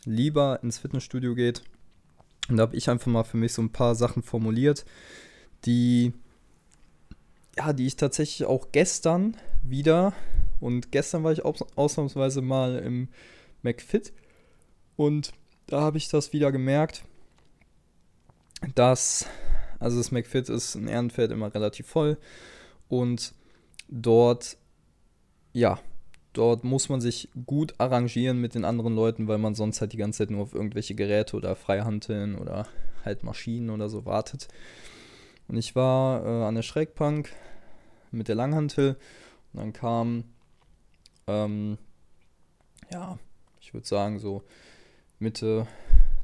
lieber 0.04 0.60
ins 0.62 0.78
Fitnessstudio 0.78 1.34
geht. 1.34 1.62
Und 2.48 2.56
da 2.56 2.62
habe 2.62 2.76
ich 2.76 2.88
einfach 2.88 3.06
mal 3.06 3.24
für 3.24 3.36
mich 3.36 3.52
so 3.52 3.62
ein 3.62 3.72
paar 3.72 3.94
Sachen 3.94 4.22
formuliert, 4.22 4.84
die 5.64 6.12
ja, 7.56 7.72
die 7.72 7.86
ich 7.86 7.96
tatsächlich 7.96 8.46
auch 8.48 8.68
gestern 8.72 9.36
wieder 9.62 10.14
und 10.60 10.92
gestern 10.92 11.24
war 11.24 11.32
ich 11.32 11.44
ausnahmsweise 11.44 12.42
mal 12.42 12.78
im 12.78 13.08
McFit 13.62 14.12
und 14.96 15.32
da 15.66 15.80
habe 15.80 15.98
ich 15.98 16.08
das 16.08 16.32
wieder 16.32 16.52
gemerkt, 16.52 17.04
dass, 18.74 19.26
also 19.78 19.98
das 19.98 20.10
McFit 20.10 20.48
ist 20.48 20.74
in 20.74 20.88
Ehrenfeld 20.88 21.32
immer 21.32 21.54
relativ 21.54 21.86
voll 21.86 22.18
und 22.88 23.34
dort, 23.88 24.56
ja, 25.52 25.78
dort 26.32 26.64
muss 26.64 26.88
man 26.88 27.00
sich 27.00 27.28
gut 27.46 27.74
arrangieren 27.78 28.40
mit 28.40 28.54
den 28.54 28.64
anderen 28.64 28.94
Leuten, 28.94 29.28
weil 29.28 29.38
man 29.38 29.54
sonst 29.54 29.80
halt 29.80 29.92
die 29.92 29.96
ganze 29.96 30.18
Zeit 30.18 30.30
nur 30.30 30.42
auf 30.42 30.54
irgendwelche 30.54 30.94
Geräte 30.94 31.36
oder 31.36 31.56
Freihanteln 31.56 32.36
oder 32.36 32.66
halt 33.04 33.22
Maschinen 33.22 33.70
oder 33.70 33.88
so 33.88 34.04
wartet. 34.04 34.48
Und 35.50 35.56
ich 35.56 35.74
war 35.74 36.24
äh, 36.24 36.44
an 36.44 36.54
der 36.54 36.62
Schrägbank 36.62 37.32
mit 38.12 38.28
der 38.28 38.36
Langhantel 38.36 38.96
und 39.52 39.58
dann 39.58 39.72
kam, 39.72 40.24
ähm, 41.26 41.76
ja, 42.92 43.18
ich 43.60 43.74
würde 43.74 43.84
sagen 43.84 44.20
so 44.20 44.44
Mitte 45.18 45.66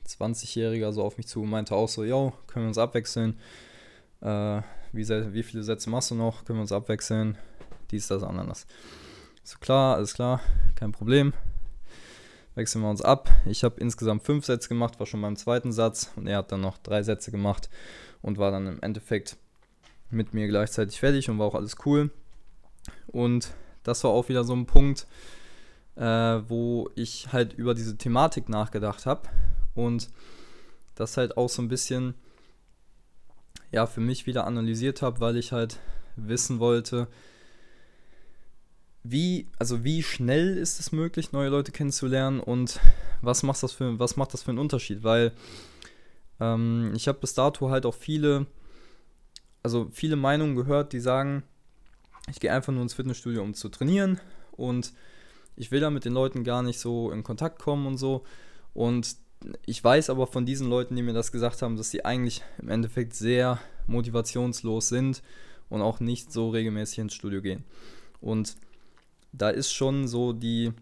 20-Jähriger 0.07 0.93
so 0.93 1.03
auf 1.03 1.17
mich 1.17 1.27
zu 1.27 1.43
und 1.43 1.51
meinte 1.51 1.75
auch 1.75 1.89
so, 1.89 2.05
yo, 2.05 2.35
können 2.47 2.67
wir 2.67 2.69
uns 2.69 2.79
abwechseln? 2.79 3.41
Äh, 4.21 4.63
wie, 4.93 5.09
wie 5.09 5.43
viele 5.43 5.65
Sätze 5.65 5.91
machst 5.91 6.13
du 6.13 6.15
noch? 6.15 6.45
Können 6.45 6.61
wir 6.61 6.63
uns 6.63 6.71
abwechseln? 6.71 7.37
Dies, 7.91 8.07
das, 8.07 8.23
anderes. 8.23 8.65
So 9.43 9.59
klar, 9.59 9.97
alles 9.97 10.15
klar, 10.15 10.41
kein 10.77 10.93
Problem. 10.93 11.33
Wechseln 12.55 12.83
wir 12.83 12.91
uns 12.91 13.03
ab. 13.03 13.29
Ich 13.45 13.65
habe 13.65 13.81
insgesamt 13.81 14.23
fünf 14.23 14.47
Sätze 14.47 14.69
gemacht, 14.69 15.01
war 15.01 15.07
schon 15.07 15.21
beim 15.21 15.35
zweiten 15.35 15.73
Satz 15.73 16.13
und 16.15 16.29
er 16.29 16.39
hat 16.39 16.53
dann 16.53 16.61
noch 16.61 16.79
drei 16.79 17.03
Sätze 17.03 17.33
gemacht 17.33 17.69
und 18.23 18.39
war 18.39 18.51
dann 18.51 18.67
im 18.67 18.81
Endeffekt 18.83 19.37
mit 20.11 20.35
mir 20.35 20.49
gleichzeitig 20.49 21.01
fertig 21.01 21.29
und 21.29 21.39
war 21.39 21.47
auch 21.47 21.55
alles 21.55 21.77
cool. 21.85 22.11
Und 23.09 23.53
das 23.83 24.05
war 24.05 24.11
auch 24.11 24.29
wieder 24.29 24.45
so 24.45 24.55
ein 24.55 24.67
Punkt, 24.67 25.07
äh, 25.97 26.03
wo 26.03 26.91
ich 26.95 27.33
halt 27.33 27.55
über 27.55 27.75
diese 27.75 27.97
Thematik 27.97 28.49
nachgedacht 28.49 29.07
habe 29.07 29.29
und 29.75 30.11
das 30.95 31.17
halt 31.17 31.37
auch 31.37 31.49
so 31.49 31.63
ein 31.63 31.69
bisschen 31.69 32.15
ja 33.73 33.87
für 33.87 34.01
mich 34.01 34.27
wieder 34.27 34.47
analysiert 34.47 35.03
habe, 35.03 35.21
weil 35.21 35.37
ich 35.37 35.53
halt 35.53 35.79
wissen 36.17 36.59
wollte, 36.59 37.09
wie, 39.03 39.47
also 39.59 39.85
wie 39.85 40.03
schnell 40.03 40.57
ist 40.57 40.81
es 40.81 40.93
möglich, 40.93 41.33
neue 41.33 41.49
Leute 41.49 41.73
kennenzulernen 41.73 42.41
und 42.41 42.81
was 43.23 43.43
macht 43.43 43.63
das 43.63 43.73
für, 43.73 43.99
was 43.99 44.17
macht 44.17 44.35
das 44.35 44.43
für 44.43 44.51
einen 44.51 44.59
Unterschied? 44.59 45.05
Weil 45.05 45.33
ähm, 46.41 46.93
ich 46.95 47.09
habe 47.09 47.19
bis 47.19 47.35
dato 47.35 47.71
halt 47.71 47.87
auch 47.87 47.95
viele, 47.95 48.47
also 49.63 49.89
viele 49.93 50.17
Meinungen 50.17 50.57
gehört, 50.57 50.93
die 50.93 51.01
sagen, 51.01 51.43
ich 52.29 52.41
gehe 52.41 52.53
einfach 52.53 52.73
nur 52.73 52.83
ins 52.83 52.95
Fitnessstudio, 52.95 53.43
um 53.43 53.55
zu 53.55 53.69
trainieren 53.69 54.21
und 54.53 54.93
ich 55.57 55.71
will 55.71 55.81
da 55.81 55.91
mit 55.91 56.05
den 56.05 56.13
Leuten 56.13 56.45
gar 56.45 56.63
nicht 56.63 56.79
so 56.79 57.11
in 57.11 57.23
Kontakt 57.23 57.61
kommen 57.61 57.87
und 57.87 57.97
so. 57.97 58.25
Und 58.75 59.17
ich 59.65 59.83
weiß 59.83 60.11
aber 60.11 60.27
von 60.27 60.45
diesen 60.45 60.69
Leuten, 60.69 60.97
die 60.97 61.03
mir 61.03 61.15
das 61.15 61.33
gesagt 61.33 61.63
haben, 61.63 61.77
dass 61.77 61.91
sie 61.91 62.05
eigentlich 62.05 62.43
im 62.59 62.69
Endeffekt 62.69 63.15
sehr 63.15 63.59
motivationslos 63.87 64.89
sind 64.89 65.23
und 65.69 65.83
auch 65.83 66.01
nicht 66.01 66.33
so 66.33 66.51
regelmäßig 66.51 66.99
ins 66.99 67.15
Studio 67.15 67.41
gehen. 67.41 67.65
Und 68.21 68.57
da 69.33 69.51
ist 69.51 69.73
schon 69.73 70.09
so 70.09 70.33
die, 70.33 70.73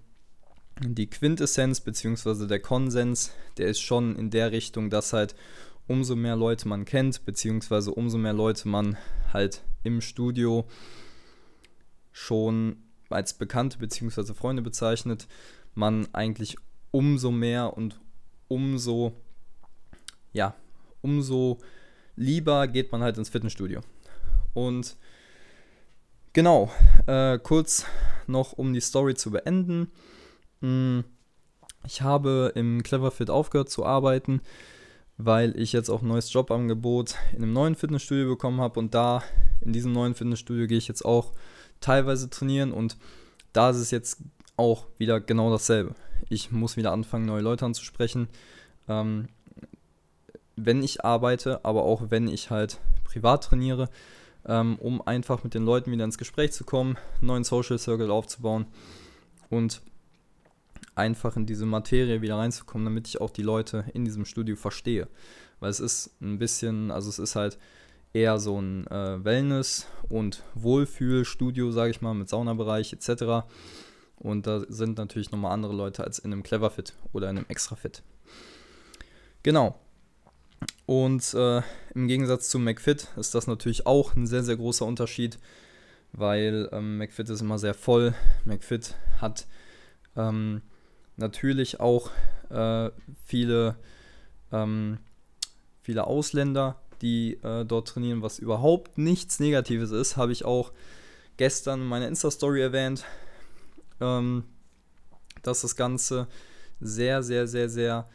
die 0.80 1.08
Quintessenz 1.08 1.80
bzw. 1.80 2.46
der 2.46 2.60
Konsens, 2.60 3.32
der 3.58 3.68
ist 3.68 3.80
schon 3.80 4.16
in 4.16 4.30
der 4.30 4.52
Richtung, 4.52 4.90
dass 4.90 5.12
halt 5.12 5.34
umso 5.86 6.16
mehr 6.16 6.36
Leute 6.36 6.66
man 6.68 6.84
kennt, 6.84 7.24
beziehungsweise 7.24 7.92
umso 7.92 8.18
mehr 8.18 8.32
Leute 8.32 8.68
man 8.68 8.96
halt 9.32 9.62
im 9.82 10.00
Studio 10.00 10.66
schon 12.12 12.76
als 13.10 13.34
Bekannte 13.34 13.78
bzw. 13.78 14.34
Freunde 14.34 14.62
bezeichnet, 14.62 15.28
man 15.74 16.08
eigentlich 16.12 16.56
umso 16.90 17.30
mehr 17.30 17.76
und 17.76 18.00
umso, 18.48 19.12
ja, 20.32 20.54
umso 21.02 21.58
lieber 22.16 22.68
geht 22.68 22.92
man 22.92 23.02
halt 23.02 23.18
ins 23.18 23.28
Fitnessstudio. 23.28 23.80
Und 24.54 24.96
genau, 26.32 26.70
äh, 27.06 27.38
kurz 27.38 27.84
noch 28.26 28.52
um 28.52 28.72
die 28.72 28.80
Story 28.80 29.14
zu 29.14 29.30
beenden. 29.30 29.90
Hm, 30.64 31.04
ich 31.84 32.00
habe 32.00 32.52
im 32.54 32.82
Cleverfit 32.82 33.28
aufgehört 33.28 33.68
zu 33.68 33.84
arbeiten, 33.84 34.40
weil 35.18 35.60
ich 35.60 35.74
jetzt 35.74 35.90
auch 35.90 36.00
ein 36.00 36.08
neues 36.08 36.32
Jobangebot 36.32 37.16
in 37.32 37.42
einem 37.42 37.52
neuen 37.52 37.74
Fitnessstudio 37.74 38.26
bekommen 38.30 38.62
habe 38.62 38.80
und 38.80 38.94
da 38.94 39.22
in 39.60 39.74
diesem 39.74 39.92
neuen 39.92 40.14
Fitnessstudio 40.14 40.66
gehe 40.66 40.78
ich 40.78 40.88
jetzt 40.88 41.04
auch 41.04 41.32
teilweise 41.80 42.30
trainieren 42.30 42.72
und 42.72 42.96
da 43.52 43.70
ist 43.70 43.76
es 43.76 43.90
jetzt 43.90 44.22
auch 44.56 44.86
wieder 44.96 45.20
genau 45.20 45.50
dasselbe. 45.50 45.94
Ich 46.30 46.50
muss 46.50 46.78
wieder 46.78 46.92
anfangen, 46.92 47.26
neue 47.26 47.42
Leute 47.42 47.66
anzusprechen. 47.66 48.28
Ähm, 48.88 49.28
wenn 50.56 50.82
ich 50.82 51.04
arbeite, 51.04 51.62
aber 51.62 51.82
auch 51.82 52.04
wenn 52.08 52.26
ich 52.26 52.48
halt 52.48 52.80
privat 53.04 53.44
trainiere, 53.44 53.90
ähm, 54.46 54.76
um 54.76 55.06
einfach 55.06 55.44
mit 55.44 55.52
den 55.52 55.66
Leuten 55.66 55.92
wieder 55.92 56.04
ins 56.04 56.16
Gespräch 56.16 56.52
zu 56.52 56.64
kommen, 56.64 56.96
einen 57.18 57.26
neuen 57.26 57.44
Social 57.44 57.78
Circle 57.78 58.10
aufzubauen 58.10 58.64
und 59.50 59.82
einfach 60.94 61.36
in 61.36 61.46
diese 61.46 61.66
Materie 61.66 62.22
wieder 62.22 62.36
reinzukommen, 62.36 62.84
damit 62.84 63.08
ich 63.08 63.20
auch 63.20 63.30
die 63.30 63.42
Leute 63.42 63.84
in 63.94 64.04
diesem 64.04 64.24
Studio 64.24 64.56
verstehe. 64.56 65.08
Weil 65.60 65.70
es 65.70 65.80
ist 65.80 66.14
ein 66.20 66.38
bisschen, 66.38 66.90
also 66.90 67.08
es 67.08 67.18
ist 67.18 67.36
halt 67.36 67.58
eher 68.12 68.38
so 68.38 68.60
ein 68.60 68.86
äh, 68.86 69.24
Wellness- 69.24 69.86
und 70.08 70.42
Wohlfühlstudio, 70.54 71.72
sage 71.72 71.90
ich 71.90 72.00
mal, 72.00 72.14
mit 72.14 72.28
Saunabereich 72.28 72.92
etc. 72.92 73.46
Und 74.16 74.46
da 74.46 74.64
sind 74.68 74.98
natürlich 74.98 75.32
nochmal 75.32 75.52
andere 75.52 75.74
Leute 75.74 76.04
als 76.04 76.18
in 76.18 76.32
einem 76.32 76.42
Cleverfit 76.42 76.94
oder 77.12 77.28
in 77.28 77.38
einem 77.38 77.46
Extrafit. 77.48 78.02
Genau. 79.42 79.78
Und 80.86 81.34
äh, 81.34 81.62
im 81.94 82.08
Gegensatz 82.08 82.48
zu 82.48 82.58
McFit 82.58 83.08
ist 83.16 83.34
das 83.34 83.46
natürlich 83.46 83.86
auch 83.86 84.14
ein 84.14 84.26
sehr, 84.26 84.42
sehr 84.42 84.56
großer 84.56 84.86
Unterschied, 84.86 85.38
weil 86.12 86.68
ähm, 86.72 86.98
McFit 86.98 87.28
ist 87.28 87.40
immer 87.40 87.58
sehr 87.58 87.74
voll. 87.74 88.14
McFit 88.44 88.94
hat 89.20 89.46
ähm, 90.16 90.62
natürlich 91.16 91.80
auch 91.80 92.10
äh, 92.50 92.90
viele, 93.24 93.76
ähm, 94.52 94.98
viele 95.80 96.06
Ausländer, 96.06 96.80
die 97.02 97.34
äh, 97.42 97.64
dort 97.64 97.88
trainieren, 97.88 98.22
was 98.22 98.38
überhaupt 98.38 98.98
nichts 98.98 99.40
Negatives 99.40 99.90
ist, 99.90 100.16
habe 100.16 100.32
ich 100.32 100.44
auch 100.44 100.72
gestern 101.36 101.82
in 101.82 101.86
meiner 101.86 102.08
Insta-Story 102.08 102.62
erwähnt, 102.62 103.04
ähm, 104.00 104.44
dass 105.42 105.60
das 105.60 105.76
Ganze 105.76 106.28
sehr, 106.80 107.22
sehr, 107.22 107.46
sehr, 107.46 107.68
sehr 107.68 108.08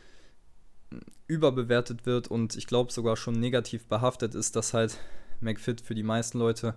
überbewertet 1.27 2.06
wird 2.06 2.27
und 2.27 2.56
ich 2.56 2.65
glaube 2.65 2.91
sogar 2.91 3.15
schon 3.15 3.39
negativ 3.39 3.86
behaftet 3.86 4.34
ist, 4.34 4.56
dass 4.56 4.74
halt 4.74 4.98
McFit 5.41 5.79
für 5.82 5.94
die 5.94 6.03
meisten 6.03 6.39
Leute 6.39 6.74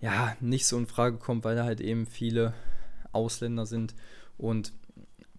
ja 0.00 0.36
nicht 0.40 0.66
so 0.66 0.76
in 0.76 0.86
Frage 0.86 1.16
kommt, 1.16 1.44
weil 1.44 1.56
da 1.56 1.64
halt 1.64 1.80
eben 1.80 2.06
viele 2.06 2.52
Ausländer 3.12 3.64
sind 3.64 3.94
und 4.36 4.72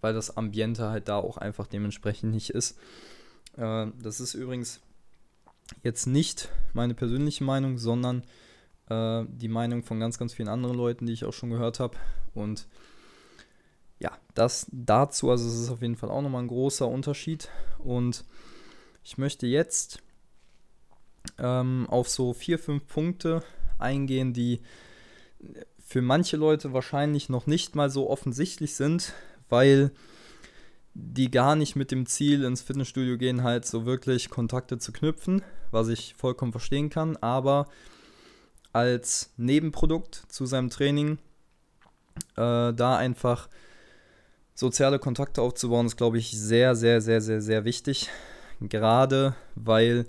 weil 0.00 0.14
das 0.14 0.36
Ambiente 0.36 0.90
halt 0.90 1.08
da 1.08 1.16
auch 1.16 1.36
einfach 1.36 1.66
dementsprechend 1.66 2.32
nicht 2.32 2.50
ist. 2.50 2.78
Äh, 3.56 3.86
das 4.02 4.20
ist 4.20 4.34
übrigens 4.34 4.80
jetzt 5.82 6.06
nicht 6.06 6.48
meine 6.72 6.94
persönliche 6.94 7.44
Meinung, 7.44 7.78
sondern 7.78 8.24
äh, 8.88 9.24
die 9.28 9.48
Meinung 9.48 9.82
von 9.82 10.00
ganz, 10.00 10.18
ganz 10.18 10.34
vielen 10.34 10.48
anderen 10.48 10.76
Leuten, 10.76 11.06
die 11.06 11.12
ich 11.12 11.24
auch 11.24 11.32
schon 11.32 11.50
gehört 11.50 11.80
habe. 11.80 11.96
Und 12.34 12.66
ja, 13.98 14.12
das 14.34 14.66
dazu, 14.72 15.30
also 15.30 15.46
es 15.46 15.54
ist 15.54 15.70
auf 15.70 15.82
jeden 15.82 15.96
Fall 15.96 16.10
auch 16.10 16.22
nochmal 16.22 16.42
ein 16.42 16.48
großer 16.48 16.88
Unterschied. 16.88 17.48
Und 17.78 18.24
ich 19.04 19.18
möchte 19.18 19.46
jetzt 19.46 20.02
ähm, 21.38 21.86
auf 21.88 22.08
so 22.08 22.32
vier, 22.32 22.58
fünf 22.58 22.86
Punkte 22.86 23.42
eingehen, 23.78 24.32
die 24.32 24.60
für 25.78 26.02
manche 26.02 26.36
Leute 26.36 26.72
wahrscheinlich 26.72 27.28
noch 27.28 27.46
nicht 27.46 27.74
mal 27.74 27.90
so 27.90 28.08
offensichtlich 28.08 28.76
sind, 28.76 29.12
weil 29.50 29.92
die 30.94 31.30
gar 31.30 31.54
nicht 31.54 31.76
mit 31.76 31.90
dem 31.90 32.06
Ziel 32.06 32.44
ins 32.44 32.62
Fitnessstudio 32.62 33.16
gehen, 33.16 33.42
halt 33.42 33.66
so 33.66 33.86
wirklich 33.86 34.30
Kontakte 34.30 34.78
zu 34.78 34.92
knüpfen, 34.92 35.42
was 35.70 35.88
ich 35.88 36.14
vollkommen 36.16 36.52
verstehen 36.52 36.90
kann, 36.90 37.16
aber 37.18 37.68
als 38.72 39.32
Nebenprodukt 39.36 40.24
zu 40.28 40.46
seinem 40.46 40.70
Training 40.70 41.18
äh, 42.36 42.72
da 42.72 42.96
einfach 42.96 43.48
soziale 44.54 44.98
Kontakte 44.98 45.42
aufzubauen, 45.42 45.86
ist, 45.86 45.96
glaube 45.96 46.18
ich, 46.18 46.30
sehr, 46.30 46.74
sehr, 46.74 47.00
sehr, 47.00 47.20
sehr, 47.20 47.40
sehr 47.40 47.64
wichtig. 47.64 48.08
Gerade 48.60 49.34
weil 49.54 50.06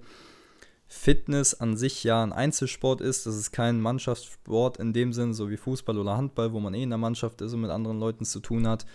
Fitness 0.87 1.53
an 1.53 1.77
sich 1.77 2.03
ja 2.03 2.21
ein 2.21 2.33
Einzelsport 2.33 2.99
ist. 2.99 3.25
Das 3.25 3.37
ist 3.37 3.51
kein 3.51 3.79
Mannschaftssport 3.79 4.75
in 4.77 4.91
dem 4.91 5.13
Sinn, 5.13 5.33
so 5.33 5.49
wie 5.49 5.55
Fußball 5.55 5.97
oder 5.97 6.17
Handball, 6.17 6.51
wo 6.51 6.59
man 6.59 6.73
eh 6.73 6.83
in 6.83 6.89
der 6.89 6.97
Mannschaft 6.97 7.39
ist 7.41 7.53
und 7.53 7.61
mit 7.61 7.71
anderen 7.71 7.97
Leuten 7.97 8.25
zu 8.25 8.41
tun 8.41 8.67
hat, 8.67 8.85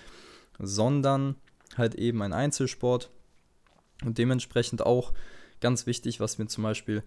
sondern 0.59 1.37
halt 1.77 1.95
eben 1.95 2.23
ein 2.23 2.33
Einzelsport. 2.33 3.11
Und 4.05 4.19
dementsprechend 4.19 4.85
auch 4.85 5.13
ganz 5.61 5.87
wichtig, 5.87 6.21
was 6.21 6.39
mir 6.39 6.47
zum 6.47 6.65
Beispiel 6.65 7.03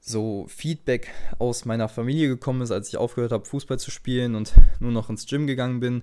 so 0.00 0.46
Feedback 0.48 1.10
aus 1.38 1.64
meiner 1.64 1.88
Familie 1.88 2.28
gekommen 2.28 2.62
ist, 2.62 2.70
als 2.70 2.88
ich 2.88 2.96
aufgehört 2.96 3.32
habe, 3.32 3.44
Fußball 3.44 3.78
zu 3.78 3.90
spielen 3.90 4.36
und 4.36 4.54
nur 4.78 4.92
noch 4.92 5.10
ins 5.10 5.26
Gym 5.26 5.46
gegangen 5.46 5.80
bin. 5.80 6.02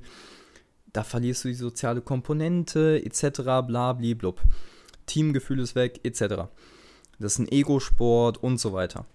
Da 0.92 1.04
verlierst 1.04 1.46
du 1.46 1.48
die 1.48 1.54
soziale 1.54 2.02
Komponente 2.02 3.02
etc. 3.04 3.42
bla 3.66 3.94
blub. 3.94 4.42
Teamgefühl 5.06 5.60
ist 5.60 5.76
weg 5.76 6.02
etc. 6.04 6.50
Das 7.20 7.34
ist 7.34 7.40
ein 7.40 7.52
Ego-Sport 7.52 8.44
und 8.44 8.60
so 8.60 8.74
weiter. 8.74 9.06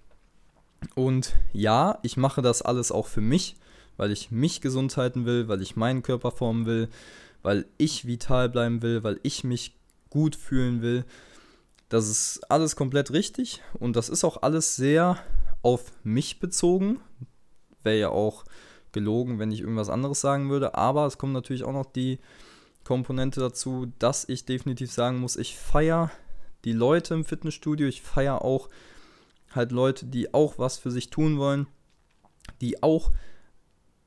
Und 0.94 1.36
ja, 1.52 1.98
ich 2.02 2.16
mache 2.16 2.40
das 2.40 2.62
alles 2.62 2.90
auch 2.90 3.06
für 3.06 3.20
mich, 3.20 3.56
weil 3.98 4.10
ich 4.12 4.30
mich 4.30 4.62
gesund 4.62 4.96
halten 4.96 5.26
will, 5.26 5.48
weil 5.48 5.60
ich 5.60 5.76
meinen 5.76 6.02
Körper 6.02 6.30
formen 6.30 6.64
will, 6.64 6.88
weil 7.42 7.66
ich 7.76 8.06
vital 8.06 8.48
bleiben 8.48 8.80
will, 8.80 9.02
weil 9.04 9.20
ich 9.22 9.44
mich 9.44 9.76
gut 10.08 10.34
fühlen 10.34 10.80
will. 10.80 11.04
Das 11.90 12.08
ist 12.08 12.50
alles 12.50 12.76
komplett 12.76 13.12
richtig 13.12 13.60
und 13.78 13.96
das 13.96 14.08
ist 14.08 14.24
auch 14.24 14.42
alles 14.42 14.76
sehr 14.76 15.18
auf 15.62 15.92
mich 16.04 16.40
bezogen. 16.40 17.00
Wäre 17.82 17.98
ja 17.98 18.08
auch 18.08 18.44
gelogen, 18.92 19.38
wenn 19.38 19.52
ich 19.52 19.60
irgendwas 19.60 19.90
anderes 19.90 20.20
sagen 20.20 20.48
würde. 20.48 20.74
Aber 20.74 21.06
es 21.06 21.18
kommt 21.18 21.32
natürlich 21.32 21.64
auch 21.64 21.72
noch 21.72 21.86
die 21.86 22.18
Komponente 22.84 23.40
dazu, 23.40 23.92
dass 23.98 24.28
ich 24.28 24.44
definitiv 24.44 24.92
sagen 24.92 25.18
muss, 25.18 25.36
ich 25.36 25.56
feiere 25.56 26.10
die 26.64 26.72
Leute 26.72 27.14
im 27.14 27.24
Fitnessstudio. 27.24 27.86
Ich 27.86 28.02
feiere 28.02 28.42
auch 28.42 28.68
halt 29.54 29.72
Leute, 29.72 30.06
die 30.06 30.34
auch 30.34 30.58
was 30.58 30.78
für 30.78 30.90
sich 30.90 31.10
tun 31.10 31.38
wollen, 31.38 31.66
die 32.60 32.82
auch 32.82 33.12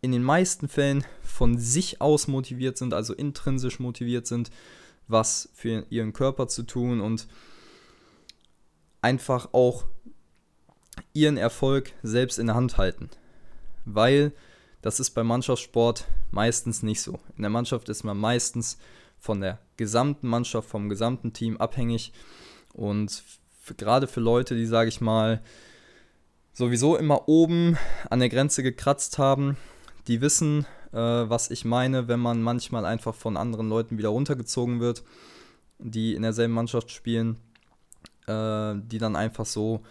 in 0.01 0.11
den 0.11 0.23
meisten 0.23 0.67
Fällen 0.67 1.03
von 1.21 1.57
sich 1.57 2.01
aus 2.01 2.27
motiviert 2.27 2.77
sind, 2.77 2.93
also 2.93 3.13
intrinsisch 3.13 3.79
motiviert 3.79 4.27
sind, 4.27 4.51
was 5.07 5.49
für 5.53 5.85
ihren 5.89 6.13
Körper 6.13 6.47
zu 6.47 6.63
tun 6.63 7.01
und 7.01 7.27
einfach 9.01 9.49
auch 9.53 9.85
ihren 11.13 11.37
Erfolg 11.37 11.93
selbst 12.03 12.39
in 12.39 12.47
der 12.47 12.55
Hand 12.55 12.77
halten. 12.77 13.09
Weil 13.85 14.33
das 14.81 14.99
ist 14.99 15.11
beim 15.11 15.27
Mannschaftssport 15.27 16.05
meistens 16.31 16.81
nicht 16.81 17.01
so. 17.01 17.19
In 17.35 17.43
der 17.43 17.51
Mannschaft 17.51 17.89
ist 17.89 18.03
man 18.03 18.17
meistens 18.17 18.77
von 19.19 19.41
der 19.41 19.59
gesamten 19.77 20.27
Mannschaft, 20.27 20.67
vom 20.67 20.89
gesamten 20.89 21.33
Team 21.33 21.57
abhängig. 21.57 22.13
Und 22.73 23.23
gerade 23.77 24.07
für 24.07 24.21
Leute, 24.21 24.55
die, 24.55 24.65
sage 24.65 24.89
ich 24.89 25.01
mal, 25.01 25.43
sowieso 26.53 26.97
immer 26.97 27.27
oben 27.27 27.77
an 28.09 28.19
der 28.19 28.29
Grenze 28.29 28.63
gekratzt 28.63 29.19
haben, 29.19 29.57
die 30.11 30.19
wissen, 30.19 30.65
äh, 30.91 30.97
was 30.97 31.49
ich 31.51 31.63
meine, 31.63 32.09
wenn 32.09 32.19
man 32.19 32.41
manchmal 32.41 32.83
einfach 32.83 33.15
von 33.15 33.37
anderen 33.37 33.69
Leuten 33.69 33.97
wieder 33.97 34.09
runtergezogen 34.09 34.81
wird, 34.81 35.03
die 35.79 36.13
in 36.15 36.21
derselben 36.21 36.53
Mannschaft 36.53 36.91
spielen, 36.91 37.37
äh, 38.27 38.75
die 38.75 38.97
dann 38.97 39.15
einfach 39.15 39.45
so 39.45 39.83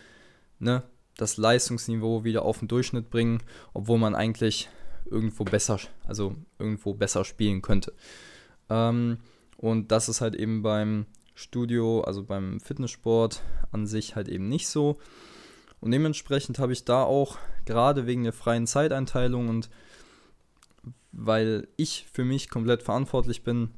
ne, 0.59 0.83
das 1.17 1.39
Leistungsniveau 1.39 2.23
wieder 2.23 2.43
auf 2.43 2.59
den 2.59 2.69
Durchschnitt 2.69 3.09
bringen, 3.09 3.43
obwohl 3.73 3.99
man 3.99 4.15
eigentlich 4.15 4.69
irgendwo 5.07 5.45
besser, 5.45 5.79
also 6.07 6.35
irgendwo 6.59 6.93
besser 6.93 7.25
spielen 7.25 7.62
könnte. 7.62 7.95
Ähm, 8.69 9.19
und 9.57 9.91
das 9.91 10.11
ist 10.11 10.21
halt 10.21 10.35
eben 10.35 10.62
beim 10.62 11.07
Studio, 11.35 12.03
also 12.03 12.25
beim 12.25 12.61
Fitnesssport 12.61 13.43
an 13.73 13.87
sich 13.87 14.17
halt 14.17 14.29
eben 14.29 14.50
nicht 14.50 14.69
so. 14.69 14.99
Und 15.81 15.93
dementsprechend 15.93 16.59
habe 16.59 16.75
ich 16.75 16.85
da 16.85 17.05
auch 17.05 17.39
gerade 17.65 18.07
wegen 18.07 18.25
der 18.25 18.35
freien 18.35 18.67
Zeiteinteilung 18.67 19.49
und 19.49 19.71
weil 21.12 21.69
ich 21.76 22.07
für 22.12 22.25
mich 22.25 22.49
komplett 22.49 22.83
verantwortlich 22.83 23.43
bin, 23.43 23.71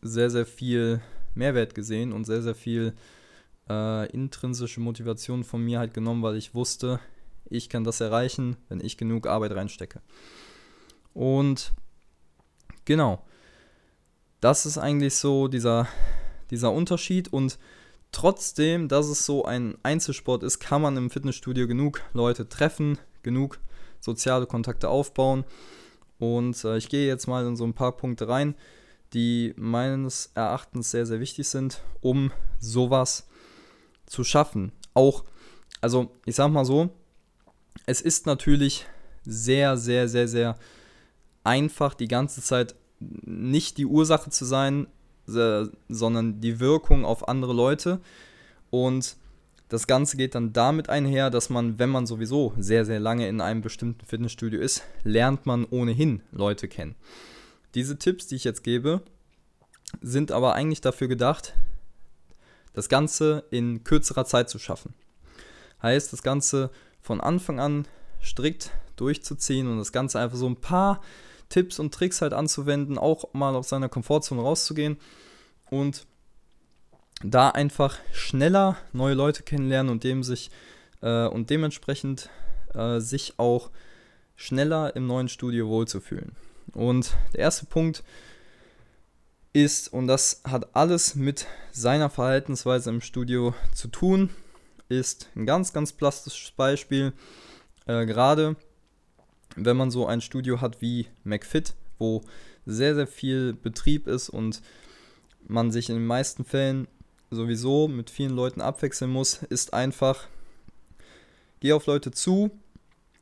sehr, 0.00 0.30
sehr 0.30 0.46
viel 0.46 1.00
Mehrwert 1.34 1.74
gesehen 1.74 2.12
und 2.12 2.24
sehr, 2.24 2.42
sehr 2.42 2.54
viel 2.54 2.94
äh, 3.68 4.10
intrinsische 4.10 4.80
Motivation 4.80 5.44
von 5.44 5.64
mir 5.64 5.78
halt 5.78 5.94
genommen, 5.94 6.22
weil 6.22 6.36
ich 6.36 6.54
wusste, 6.54 7.00
ich 7.46 7.68
kann 7.68 7.84
das 7.84 8.00
erreichen, 8.00 8.56
wenn 8.68 8.80
ich 8.80 8.96
genug 8.96 9.26
Arbeit 9.26 9.52
reinstecke. 9.52 10.00
Und 11.14 11.72
genau, 12.84 13.24
das 14.40 14.66
ist 14.66 14.78
eigentlich 14.78 15.14
so 15.14 15.48
dieser, 15.48 15.86
dieser 16.50 16.72
Unterschied 16.72 17.32
und 17.32 17.58
trotzdem, 18.10 18.88
dass 18.88 19.06
es 19.06 19.24
so 19.24 19.44
ein 19.44 19.76
Einzelsport 19.82 20.42
ist, 20.42 20.58
kann 20.58 20.82
man 20.82 20.96
im 20.96 21.10
Fitnessstudio 21.10 21.66
genug 21.66 22.02
Leute 22.12 22.48
treffen, 22.48 22.98
genug 23.22 23.58
soziale 24.00 24.46
Kontakte 24.46 24.88
aufbauen. 24.88 25.44
Und 26.22 26.62
äh, 26.62 26.76
ich 26.76 26.88
gehe 26.88 27.08
jetzt 27.08 27.26
mal 27.26 27.44
in 27.44 27.56
so 27.56 27.64
ein 27.64 27.74
paar 27.74 27.96
Punkte 27.96 28.28
rein, 28.28 28.54
die 29.12 29.54
meines 29.56 30.30
Erachtens 30.36 30.92
sehr, 30.92 31.04
sehr 31.04 31.18
wichtig 31.18 31.48
sind, 31.48 31.82
um 32.00 32.30
sowas 32.60 33.26
zu 34.06 34.22
schaffen. 34.22 34.70
Auch, 34.94 35.24
also 35.80 36.12
ich 36.24 36.36
sag 36.36 36.52
mal 36.52 36.64
so, 36.64 36.90
es 37.86 38.00
ist 38.00 38.26
natürlich 38.26 38.86
sehr, 39.24 39.76
sehr, 39.76 40.06
sehr, 40.06 40.28
sehr 40.28 40.56
einfach, 41.42 41.92
die 41.92 42.06
ganze 42.06 42.40
Zeit 42.40 42.76
nicht 43.00 43.76
die 43.78 43.86
Ursache 43.86 44.30
zu 44.30 44.44
sein, 44.44 44.86
sondern 45.26 46.40
die 46.40 46.60
Wirkung 46.60 47.04
auf 47.04 47.26
andere 47.26 47.52
Leute. 47.52 48.00
Und 48.70 49.16
das 49.72 49.86
Ganze 49.86 50.18
geht 50.18 50.34
dann 50.34 50.52
damit 50.52 50.90
einher, 50.90 51.30
dass 51.30 51.48
man, 51.48 51.78
wenn 51.78 51.88
man 51.88 52.06
sowieso 52.06 52.52
sehr, 52.58 52.84
sehr 52.84 53.00
lange 53.00 53.26
in 53.26 53.40
einem 53.40 53.62
bestimmten 53.62 54.04
Fitnessstudio 54.04 54.60
ist, 54.60 54.82
lernt 55.02 55.46
man 55.46 55.64
ohnehin 55.64 56.20
Leute 56.30 56.68
kennen. 56.68 56.94
Diese 57.74 57.98
Tipps, 57.98 58.26
die 58.26 58.34
ich 58.34 58.44
jetzt 58.44 58.64
gebe, 58.64 59.00
sind 60.02 60.30
aber 60.30 60.52
eigentlich 60.52 60.82
dafür 60.82 61.08
gedacht, 61.08 61.54
das 62.74 62.90
Ganze 62.90 63.44
in 63.50 63.82
kürzerer 63.82 64.26
Zeit 64.26 64.50
zu 64.50 64.58
schaffen. 64.58 64.92
Heißt, 65.82 66.12
das 66.12 66.22
Ganze 66.22 66.70
von 67.00 67.22
Anfang 67.22 67.58
an 67.58 67.88
strikt 68.22 68.72
durchzuziehen 68.96 69.68
und 69.68 69.78
das 69.78 69.90
Ganze 69.90 70.20
einfach 70.20 70.36
so 70.36 70.46
ein 70.46 70.60
paar 70.60 71.00
Tipps 71.48 71.78
und 71.78 71.94
Tricks 71.94 72.20
halt 72.20 72.34
anzuwenden, 72.34 72.98
auch 72.98 73.32
mal 73.32 73.56
aus 73.56 73.70
seiner 73.70 73.88
Komfortzone 73.88 74.42
rauszugehen 74.42 74.98
und 75.70 76.06
da 77.22 77.50
einfach 77.50 77.98
schneller 78.12 78.76
neue 78.92 79.14
Leute 79.14 79.42
kennenlernen 79.42 79.90
und 79.90 80.04
dem 80.04 80.22
sich 80.22 80.50
äh, 81.00 81.26
und 81.26 81.50
dementsprechend 81.50 82.30
äh, 82.74 83.00
sich 83.00 83.34
auch 83.38 83.70
schneller 84.36 84.96
im 84.96 85.06
neuen 85.06 85.28
Studio 85.28 85.68
wohlzufühlen. 85.68 86.32
Und 86.72 87.14
der 87.32 87.40
erste 87.40 87.66
Punkt 87.66 88.02
ist, 89.52 89.92
und 89.92 90.06
das 90.06 90.42
hat 90.44 90.74
alles 90.74 91.14
mit 91.14 91.46
seiner 91.70 92.10
Verhaltensweise 92.10 92.90
im 92.90 93.00
Studio 93.00 93.54
zu 93.74 93.88
tun, 93.88 94.30
ist 94.88 95.28
ein 95.36 95.46
ganz, 95.46 95.72
ganz 95.72 95.92
plastisches 95.92 96.50
Beispiel. 96.52 97.12
Äh, 97.86 98.06
Gerade 98.06 98.56
wenn 99.56 99.76
man 99.76 99.90
so 99.90 100.06
ein 100.06 100.20
Studio 100.20 100.60
hat 100.60 100.80
wie 100.80 101.06
McFit, 101.24 101.74
wo 101.98 102.22
sehr, 102.64 102.94
sehr 102.94 103.06
viel 103.06 103.52
Betrieb 103.52 104.06
ist 104.06 104.28
und 104.28 104.62
man 105.46 105.70
sich 105.70 105.88
in 105.88 105.96
den 105.96 106.06
meisten 106.06 106.44
Fällen 106.44 106.88
sowieso 107.32 107.88
mit 107.88 108.10
vielen 108.10 108.34
Leuten 108.34 108.60
abwechseln 108.60 109.10
muss, 109.10 109.42
ist 109.42 109.74
einfach, 109.74 110.28
geh 111.60 111.72
auf 111.72 111.86
Leute 111.86 112.10
zu, 112.10 112.50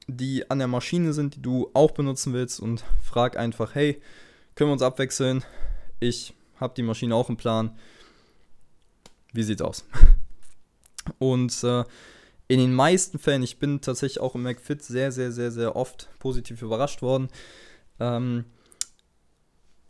die 0.07 0.50
an 0.50 0.59
der 0.59 0.69
Maschine 0.69 1.12
sind, 1.12 1.37
die 1.37 1.43
du 1.43 1.71
auch 1.73 1.93
benutzen 1.93 2.33
willst 2.33 2.61
und 2.61 2.85
frag 3.02 3.37
einfach, 3.37 3.75
hey, 3.75 4.00
können 4.55 4.71
wir 4.71 4.73
uns 4.73 4.83
abwechseln? 4.83 5.45
Ich 6.00 6.35
habe 6.57 6.75
die 6.76 6.83
Maschine 6.83 7.14
auch 7.14 7.29
im 7.29 7.37
Plan. 7.37 7.79
Wie 9.33 9.42
sieht's 9.42 9.62
aus? 9.62 9.85
Und 11.18 11.64
äh, 11.64 11.85
in 12.49 12.59
den 12.59 12.75
meisten 12.75 13.18
Fällen, 13.18 13.42
ich 13.42 13.59
bin 13.59 13.81
tatsächlich 13.81 14.20
auch 14.20 14.35
im 14.35 14.42
McFit 14.42 14.83
sehr, 14.83 15.12
sehr, 15.12 15.33
sehr, 15.33 15.51
sehr 15.51 15.77
oft 15.77 16.09
positiv 16.18 16.62
überrascht 16.62 17.01
worden. 17.01 17.29
Ähm, 18.01 18.44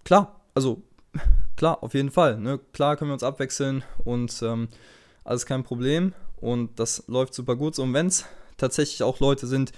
klar, 0.05 0.41
also 0.55 0.83
klar, 1.61 1.83
auf 1.83 1.93
jeden 1.93 2.11
Fall. 2.11 2.41
Ne? 2.41 2.59
Klar 2.73 2.97
können 2.97 3.11
wir 3.11 3.13
uns 3.13 3.23
abwechseln 3.23 3.85
und 4.03 4.41
ähm, 4.43 4.69
alles 5.25 5.45
kein 5.45 5.63
Problem. 5.63 6.15
Und 6.41 6.81
das 6.81 7.05
läuft 7.07 7.35
super 7.35 7.55
gut. 7.55 7.79
Und 7.79 7.93
wenn 7.93 8.07
es 8.07 8.25
tatsächlich 8.57 9.03
auch 9.03 9.21
Leute 9.21 9.47
sind, 9.47 9.73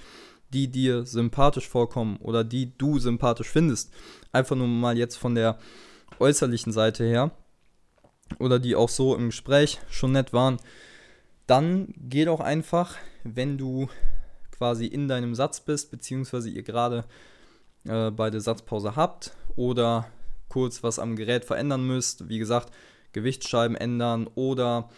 die 0.53 0.69
dir 0.69 1.05
sympathisch 1.05 1.69
vorkommen 1.69 2.19
oder 2.21 2.45
die 2.45 2.71
du 2.79 3.01
sympathisch 3.01 3.49
findest, 3.49 3.93
einfach 4.31 4.55
nur 4.55 4.69
mal 4.69 4.97
jetzt 4.97 5.17
von 5.17 5.35
der 5.35 5.59
äußerlichen 6.21 6.73
Seite 6.73 7.03
her 7.03 7.33
oder 8.39 8.61
die 8.61 8.77
auch 8.77 8.89
so 8.89 9.17
im 9.17 9.31
Gespräch 9.31 9.81
schon 9.91 10.13
nett 10.13 10.33
waren, 10.33 10.59
dann 11.49 11.93
geht 11.97 12.29
auch 12.29 12.39
einfach, 12.39 12.95
wenn 13.25 13.59
du 13.59 13.89
quasi 14.53 14.87
in 14.87 15.09
deinem 15.09 15.35
Satz 15.35 15.59
bist, 15.59 15.91
beziehungsweise 15.91 16.49
ihr 16.49 16.63
gerade 16.63 17.07
äh, 17.89 18.13
bei 18.13 18.31
der 18.31 18.41
Satzpause 18.41 18.95
habt 18.95 19.35
oder 19.57 20.07
kurz 20.53 20.83
was 20.83 20.99
am 20.99 21.17
Gerät 21.17 21.47
verändern 21.47 21.87
müsst, 21.87 22.29
wie 22.29 22.39
gesagt, 22.39 22.75
Gewichtsscheiben 23.15 23.75
ändern 23.75 24.29
oder 24.35 24.91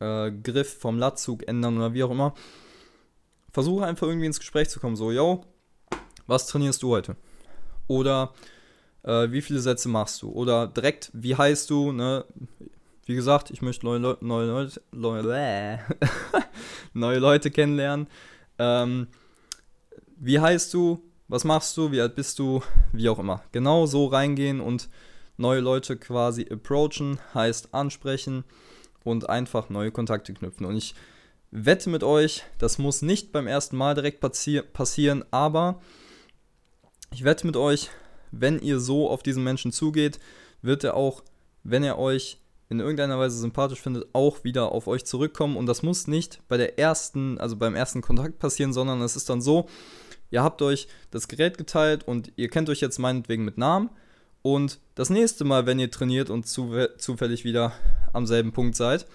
äh, 0.00 0.32
Griff 0.32 0.80
vom 0.80 0.98
Latzug 0.98 1.46
ändern 1.46 1.76
oder 1.76 1.94
wie 1.94 2.02
auch 2.02 2.10
immer, 2.10 2.34
versuche 3.52 3.86
einfach 3.86 4.08
irgendwie 4.08 4.26
ins 4.26 4.40
Gespräch 4.40 4.68
zu 4.68 4.80
kommen. 4.80 4.96
So, 4.96 5.12
yo, 5.12 5.44
was 6.26 6.48
trainierst 6.48 6.82
du 6.82 6.90
heute? 6.90 7.14
Oder 7.86 8.34
äh, 9.04 9.30
wie 9.30 9.42
viele 9.42 9.60
Sätze 9.60 9.88
machst 9.88 10.22
du? 10.22 10.30
Oder 10.30 10.66
direkt, 10.66 11.10
wie 11.12 11.36
heißt 11.36 11.70
du? 11.70 11.92
Ne? 11.92 12.24
Wie 13.04 13.14
gesagt, 13.14 13.52
ich 13.52 13.62
möchte 13.62 13.86
neue, 13.86 13.98
Leu 14.00 14.16
neue, 14.20 14.46
Leute, 14.48 14.82
neue, 14.90 15.78
neue 16.94 17.18
Leute 17.20 17.52
kennenlernen. 17.52 18.08
Ähm, 18.58 19.06
wie 20.16 20.40
heißt 20.40 20.74
du? 20.74 21.00
Was 21.28 21.42
machst 21.42 21.76
du? 21.76 21.90
Wie 21.90 22.00
alt 22.00 22.14
bist 22.14 22.38
du? 22.38 22.62
Wie 22.92 23.08
auch 23.08 23.18
immer. 23.18 23.42
Genau 23.50 23.86
so 23.86 24.06
reingehen 24.06 24.60
und 24.60 24.88
neue 25.36 25.58
Leute 25.60 25.96
quasi 25.96 26.46
approachen, 26.48 27.18
heißt 27.34 27.74
ansprechen 27.74 28.44
und 29.02 29.28
einfach 29.28 29.68
neue 29.68 29.90
Kontakte 29.90 30.32
knüpfen. 30.34 30.66
Und 30.66 30.76
ich 30.76 30.94
wette 31.50 31.90
mit 31.90 32.04
euch, 32.04 32.44
das 32.58 32.78
muss 32.78 33.02
nicht 33.02 33.32
beim 33.32 33.48
ersten 33.48 33.76
Mal 33.76 33.94
direkt 33.94 34.20
passi 34.20 34.62
passieren, 34.72 35.24
aber 35.32 35.80
ich 37.12 37.24
wette 37.24 37.44
mit 37.44 37.56
euch, 37.56 37.90
wenn 38.30 38.60
ihr 38.60 38.78
so 38.78 39.10
auf 39.10 39.24
diesen 39.24 39.42
Menschen 39.42 39.72
zugeht, 39.72 40.20
wird 40.62 40.84
er 40.84 40.94
auch, 40.94 41.24
wenn 41.64 41.82
er 41.82 41.98
euch 41.98 42.38
in 42.68 42.78
irgendeiner 42.78 43.18
Weise 43.18 43.38
sympathisch 43.38 43.80
findet, 43.80 44.06
auch 44.12 44.44
wieder 44.44 44.70
auf 44.70 44.86
euch 44.86 45.04
zurückkommen. 45.04 45.56
Und 45.56 45.66
das 45.66 45.82
muss 45.82 46.06
nicht 46.06 46.40
bei 46.48 46.56
der 46.56 46.78
ersten, 46.78 47.38
also 47.38 47.56
beim 47.56 47.74
ersten 47.74 48.00
Kontakt 48.00 48.38
passieren, 48.38 48.72
sondern 48.72 49.00
es 49.02 49.16
ist 49.16 49.28
dann 49.28 49.40
so, 49.40 49.68
ihr 50.30 50.42
habt 50.42 50.62
euch 50.62 50.88
das 51.10 51.28
Gerät 51.28 51.58
geteilt 51.58 52.06
und 52.06 52.32
ihr 52.36 52.48
kennt 52.48 52.68
euch 52.68 52.80
jetzt 52.80 52.98
meinetwegen 52.98 53.44
mit 53.44 53.58
Namen. 53.58 53.90
Und 54.42 54.78
das 54.94 55.10
nächste 55.10 55.44
Mal, 55.44 55.66
wenn 55.66 55.78
ihr 55.78 55.90
trainiert 55.90 56.30
und 56.30 56.46
zu, 56.46 56.86
zufällig 56.98 57.44
wieder 57.44 57.72
am 58.12 58.26
selben 58.26 58.52
Punkt 58.52 58.76
seid, 58.76 59.06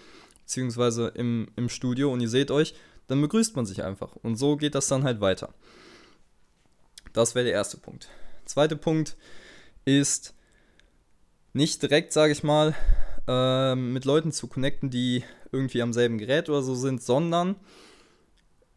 beziehungsweise 0.41 1.07
im, 1.15 1.47
im 1.55 1.69
Studio 1.69 2.11
und 2.11 2.19
ihr 2.19 2.29
seht 2.29 2.51
euch, 2.51 2.75
dann 3.07 3.21
begrüßt 3.21 3.55
man 3.55 3.65
sich 3.65 3.83
einfach. 3.83 4.15
Und 4.17 4.35
so 4.35 4.57
geht 4.57 4.75
das 4.75 4.87
dann 4.87 5.03
halt 5.03 5.21
weiter. 5.21 5.53
Das 7.13 7.35
wäre 7.35 7.45
der 7.45 7.53
erste 7.53 7.77
Punkt. 7.77 8.09
Zweiter 8.45 8.75
Punkt 8.75 9.15
ist 9.85 10.33
nicht 11.53 11.81
direkt, 11.81 12.13
sage 12.13 12.31
ich 12.31 12.43
mal, 12.43 12.75
äh, 13.27 13.75
mit 13.75 14.05
Leuten 14.05 14.31
zu 14.31 14.47
connecten, 14.47 14.89
die 14.89 15.23
irgendwie 15.51 15.81
am 15.81 15.93
selben 15.93 16.17
Gerät 16.17 16.49
oder 16.49 16.61
so 16.61 16.75
sind, 16.75 17.01
sondern 17.01 17.55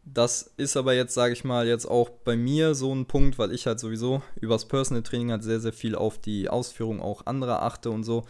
das 0.05 0.53
ist 0.57 0.77
aber 0.77 0.95
jetzt, 0.95 1.15
sage 1.15 1.33
ich 1.33 1.45
mal, 1.45 1.67
jetzt 1.67 1.87
auch 1.87 2.11
bei 2.11 2.37
mir 2.37 2.75
so 2.75 2.95
ein 2.95 3.07
Punkt, 3.07 3.39
weil 3.39 3.53
ich 3.53 3.67
halt 3.67 3.81
sowieso 3.81 4.23
übers 4.41 4.67
Personal 4.67 5.03
Training 5.03 5.31
halt 5.31 5.43
sehr, 5.43 5.61
sehr 5.61 5.73
viel 5.73 5.95
auf 5.95 6.19
die 6.19 6.49
Ausführung 6.49 7.01
auch 7.01 7.27
anderer 7.27 7.63
achte 7.63 7.91
und 7.91 8.05
so, 8.05 8.25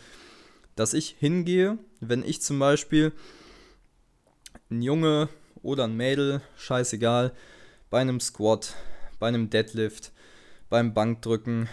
dass 0.77 0.95
ich 0.95 1.17
hingehe, 1.19 1.79
wenn 2.01 2.25
ich 2.25 2.43
zum 2.43 2.59
Beispiel 2.59 3.13
ein 4.71 4.83
Junge 4.83 5.29
oder 5.63 5.85
ein 5.85 5.97
Mädel, 5.97 6.43
scheißegal, 6.57 7.33
bei 7.91 8.01
einem 8.01 8.21
Squat, 8.21 8.75
bei 9.19 9.29
einem 9.29 9.51
Deadlift, 9.51 10.13
beim 10.71 10.95
Bankdrücken, 10.95 11.69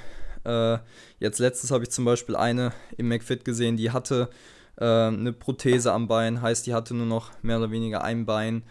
äh, 0.45 0.79
jetzt 1.19 1.39
letztens 1.39 1.71
habe 1.71 1.83
ich 1.83 1.91
zum 1.91 2.05
Beispiel 2.05 2.35
eine 2.35 2.73
im 2.97 3.07
McFit 3.07 3.45
gesehen, 3.45 3.77
die 3.77 3.91
hatte 3.91 4.29
äh, 4.77 4.85
eine 4.85 5.33
Prothese 5.33 5.93
am 5.93 6.07
Bein, 6.07 6.41
heißt, 6.41 6.65
die 6.65 6.73
hatte 6.73 6.95
nur 6.95 7.05
noch 7.05 7.31
mehr 7.43 7.57
oder 7.57 7.69
weniger 7.69 8.03
ein 8.03 8.25
Bein. 8.25 8.63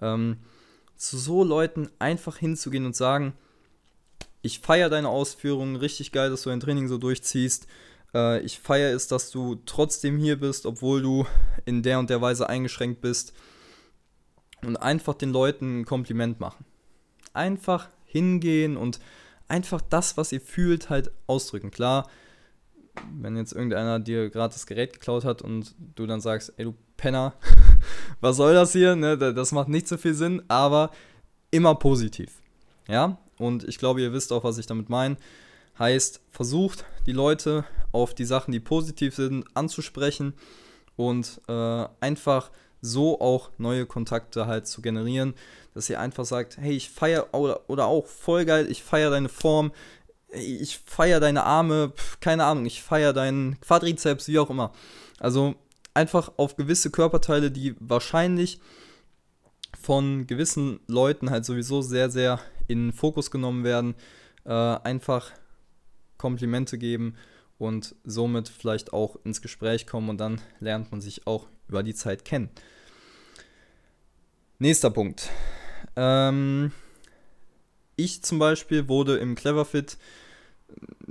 Ähm, 0.00 0.38
zu 0.98 1.16
so 1.16 1.44
Leuten 1.44 1.88
einfach 1.98 2.36
hinzugehen 2.36 2.84
und 2.84 2.94
sagen, 2.94 3.32
ich 4.42 4.58
feiere 4.58 4.90
deine 4.90 5.08
Ausführungen, 5.08 5.76
richtig 5.76 6.12
geil, 6.12 6.30
dass 6.30 6.42
du 6.42 6.50
dein 6.50 6.60
Training 6.60 6.88
so 6.88 6.98
durchziehst. 6.98 7.66
Äh, 8.14 8.40
ich 8.40 8.58
feiere 8.58 8.94
es, 8.94 9.08
dass 9.08 9.30
du 9.30 9.56
trotzdem 9.64 10.18
hier 10.18 10.38
bist, 10.38 10.66
obwohl 10.66 11.00
du 11.00 11.26
in 11.64 11.82
der 11.82 11.98
und 11.98 12.10
der 12.10 12.20
Weise 12.20 12.48
eingeschränkt 12.48 13.00
bist. 13.00 13.32
und 14.62 14.76
einfach 14.76 15.14
den 15.14 15.30
Leuten 15.30 15.80
ein 15.80 15.84
Kompliment 15.84 16.40
machen. 16.40 16.64
Einfach 17.32 17.90
hingehen 18.04 18.76
und 18.76 18.98
einfach 19.46 19.80
das, 19.80 20.16
was 20.16 20.32
ihr 20.32 20.40
fühlt, 20.40 20.90
halt 20.90 21.12
ausdrücken. 21.28 21.70
Klar, 21.70 22.08
wenn 23.14 23.36
jetzt 23.36 23.52
irgendeiner 23.52 24.00
dir 24.00 24.30
gerade 24.30 24.52
das 24.52 24.66
Gerät 24.66 24.94
geklaut 24.94 25.24
hat 25.24 25.42
und 25.42 25.76
du 25.94 26.06
dann 26.06 26.20
sagst, 26.20 26.54
ey 26.56 26.64
du 26.64 26.74
Penner, 26.98 27.32
was 28.20 28.36
soll 28.36 28.52
das 28.52 28.72
hier? 28.72 28.94
Ne, 28.94 29.16
das 29.16 29.52
macht 29.52 29.68
nicht 29.68 29.88
so 29.88 29.96
viel 29.96 30.12
Sinn, 30.12 30.42
aber 30.48 30.90
immer 31.50 31.74
positiv. 31.76 32.42
Ja, 32.86 33.16
und 33.38 33.64
ich 33.64 33.78
glaube, 33.78 34.02
ihr 34.02 34.12
wisst 34.12 34.32
auch, 34.32 34.44
was 34.44 34.58
ich 34.58 34.66
damit 34.66 34.90
meine. 34.90 35.16
Heißt, 35.78 36.20
versucht 36.32 36.84
die 37.06 37.12
Leute 37.12 37.64
auf 37.92 38.12
die 38.12 38.24
Sachen, 38.24 38.52
die 38.52 38.60
positiv 38.60 39.14
sind, 39.14 39.44
anzusprechen 39.54 40.34
und 40.96 41.40
äh, 41.48 41.86
einfach 42.00 42.50
so 42.80 43.20
auch 43.20 43.50
neue 43.58 43.86
Kontakte 43.86 44.46
halt 44.46 44.66
zu 44.66 44.82
generieren, 44.82 45.34
dass 45.74 45.88
ihr 45.88 46.00
einfach 46.00 46.24
sagt, 46.24 46.58
hey, 46.58 46.72
ich 46.72 46.90
feiere 46.90 47.32
oder, 47.32 47.70
oder 47.70 47.86
auch 47.86 48.06
voll 48.06 48.44
geil, 48.44 48.66
ich 48.68 48.82
feiere 48.82 49.10
deine 49.10 49.28
Form, 49.28 49.72
ich 50.32 50.78
feiere 50.84 51.20
deine 51.20 51.44
Arme, 51.44 51.92
keine 52.20 52.44
Ahnung, 52.44 52.66
ich 52.66 52.82
feiere 52.82 53.12
deinen 53.12 53.60
Quadrizeps, 53.60 54.26
wie 54.28 54.38
auch 54.40 54.50
immer. 54.50 54.72
Also 55.20 55.54
einfach 55.98 56.30
auf 56.36 56.54
gewisse 56.54 56.92
Körperteile, 56.92 57.50
die 57.50 57.74
wahrscheinlich 57.80 58.60
von 59.80 60.28
gewissen 60.28 60.78
Leuten 60.86 61.30
halt 61.30 61.44
sowieso 61.44 61.82
sehr, 61.82 62.08
sehr 62.08 62.40
in 62.68 62.92
Fokus 62.92 63.32
genommen 63.32 63.64
werden, 63.64 63.96
äh, 64.44 64.52
einfach 64.52 65.32
Komplimente 66.16 66.78
geben 66.78 67.16
und 67.58 67.96
somit 68.04 68.48
vielleicht 68.48 68.92
auch 68.92 69.16
ins 69.24 69.42
Gespräch 69.42 69.88
kommen 69.88 70.08
und 70.08 70.18
dann 70.18 70.40
lernt 70.60 70.92
man 70.92 71.00
sich 71.00 71.26
auch 71.26 71.48
über 71.66 71.82
die 71.82 71.94
Zeit 71.94 72.24
kennen. 72.24 72.48
Nächster 74.60 74.90
Punkt. 74.90 75.30
Ähm, 75.96 76.70
ich 77.96 78.22
zum 78.22 78.38
Beispiel 78.38 78.88
wurde 78.88 79.16
im 79.16 79.34
Cleverfit 79.34 79.98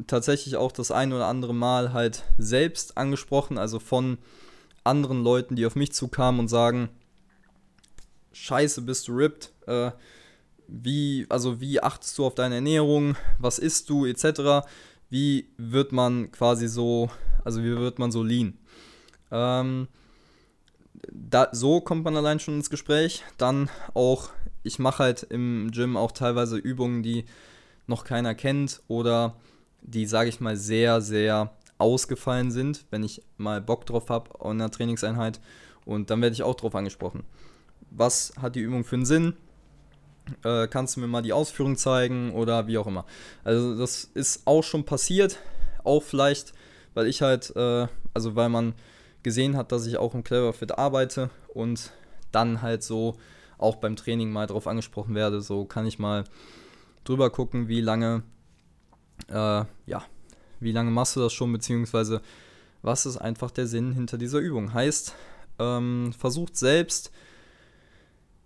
tatsächlich 0.08 0.56
auch 0.56 0.72
das 0.72 0.92
ein 0.92 1.12
oder 1.12 1.26
andere 1.26 1.54
Mal 1.54 1.92
halt 1.92 2.24
selbst 2.38 2.98
angesprochen, 2.98 3.58
also 3.58 3.80
von 3.80 4.18
anderen 4.88 5.24
Leuten, 5.24 5.56
die 5.56 5.66
auf 5.66 5.76
mich 5.76 5.94
zukamen 5.94 6.40
und 6.40 6.48
sagen, 6.48 6.90
scheiße, 8.32 8.82
bist 8.82 9.08
du 9.08 9.16
ripped, 9.16 9.52
äh, 9.68 9.92
wie, 10.68 11.26
also 11.30 11.62
wie 11.62 11.82
achtest 11.82 12.18
du 12.18 12.26
auf 12.26 12.36
deine 12.36 12.56
Ernährung, 12.56 13.16
was 13.40 13.60
isst 13.60 13.90
du, 13.90 14.06
etc 14.06 14.66
wie 15.10 15.50
wird 15.58 15.92
man 15.92 16.32
quasi 16.32 16.68
so, 16.68 17.10
also 17.44 17.64
wie 17.64 17.78
wird 17.78 18.00
man 18.00 18.12
so 18.12 18.24
lean? 18.24 18.58
Ähm, 19.32 19.88
da, 21.12 21.50
so 21.52 21.82
kommt 21.82 22.04
man 22.04 22.18
allein 22.18 22.40
schon 22.40 22.56
ins 22.56 22.70
Gespräch. 22.70 23.24
Dann 23.38 23.70
auch, 23.94 24.30
ich 24.64 24.80
mache 24.80 25.04
halt 25.04 25.24
im 25.24 25.70
Gym 25.72 25.96
auch 25.96 26.12
teilweise 26.12 26.58
Übungen, 26.58 27.04
die 27.04 27.26
noch 27.88 28.04
keiner 28.04 28.36
kennt 28.36 28.82
oder 28.88 29.36
die, 29.82 30.06
sage 30.06 30.30
ich 30.30 30.42
mal, 30.42 30.58
sehr, 30.58 31.02
sehr 31.02 31.54
ausgefallen 31.78 32.52
sind, 32.52 32.86
wenn 32.90 33.04
ich 33.04 33.24
mal 33.38 33.62
Bock 33.62 33.86
drauf 33.86 34.10
habe 34.10 34.32
in 34.44 34.62
einer 34.62 34.72
Trainingseinheit. 34.72 35.40
Und 35.86 36.10
dann 36.10 36.22
werde 36.22 36.34
ich 36.34 36.44
auch 36.44 36.56
drauf 36.56 36.76
angesprochen. 36.76 37.24
Was 37.92 38.34
hat 38.42 38.56
die 38.56 38.62
Übung 38.62 38.84
für 38.84 38.96
einen 38.96 39.06
Sinn? 39.06 39.34
äh, 40.44 40.68
kannst 40.68 40.96
du 40.96 41.00
mir 41.00 41.08
mal 41.08 41.22
die 41.22 41.34
Ausführung 41.34 41.78
zeigen 41.78 42.34
oder 42.34 42.68
wie 42.68 42.78
auch 42.78 42.88
immer. 42.88 43.06
Also 43.44 43.78
das 43.78 44.04
ist 44.04 44.42
auch 44.46 44.64
schon 44.64 44.86
passiert, 44.86 45.40
auch 45.84 46.04
vielleicht, 46.04 46.54
weil 46.94 47.08
ich 47.08 47.22
halt, 47.22 47.56
äh, 47.56 47.88
also 48.14 48.36
weil 48.36 48.50
man 48.50 48.74
gesehen 49.24 49.58
hat, 49.58 49.72
dass 49.72 49.86
ich 49.86 49.98
auch 49.98 50.14
im 50.14 50.24
Cleverfit 50.24 50.78
arbeite 50.78 51.30
und 51.54 51.92
dann 52.32 52.62
halt 52.62 52.84
so 52.84 53.18
auch 53.58 53.78
beim 53.78 53.96
Training 53.96 54.32
mal 54.32 54.48
drauf 54.48 54.68
angesprochen 54.68 55.16
werde, 55.16 55.42
so 55.42 55.66
kann 55.66 55.88
ich 55.88 56.00
mal 56.00 56.24
drüber 57.04 57.30
gucken, 57.30 57.68
wie 57.68 57.82
lange, 57.82 58.24
äh, 59.30 59.64
ja, 59.86 60.04
wie 60.60 60.72
lange 60.72 60.92
machst 60.92 61.16
du 61.16 61.20
das 61.20 61.34
schon, 61.34 61.52
beziehungsweise 61.52 62.22
was 62.82 63.06
ist 63.06 63.18
einfach 63.18 63.52
der 63.52 63.68
Sinn 63.68 63.92
hinter 63.92 64.18
dieser 64.18 64.40
Übung. 64.40 64.74
Heißt, 64.74 65.14
ähm, 65.60 66.14
versucht 66.18 66.56
selbst, 66.56 67.12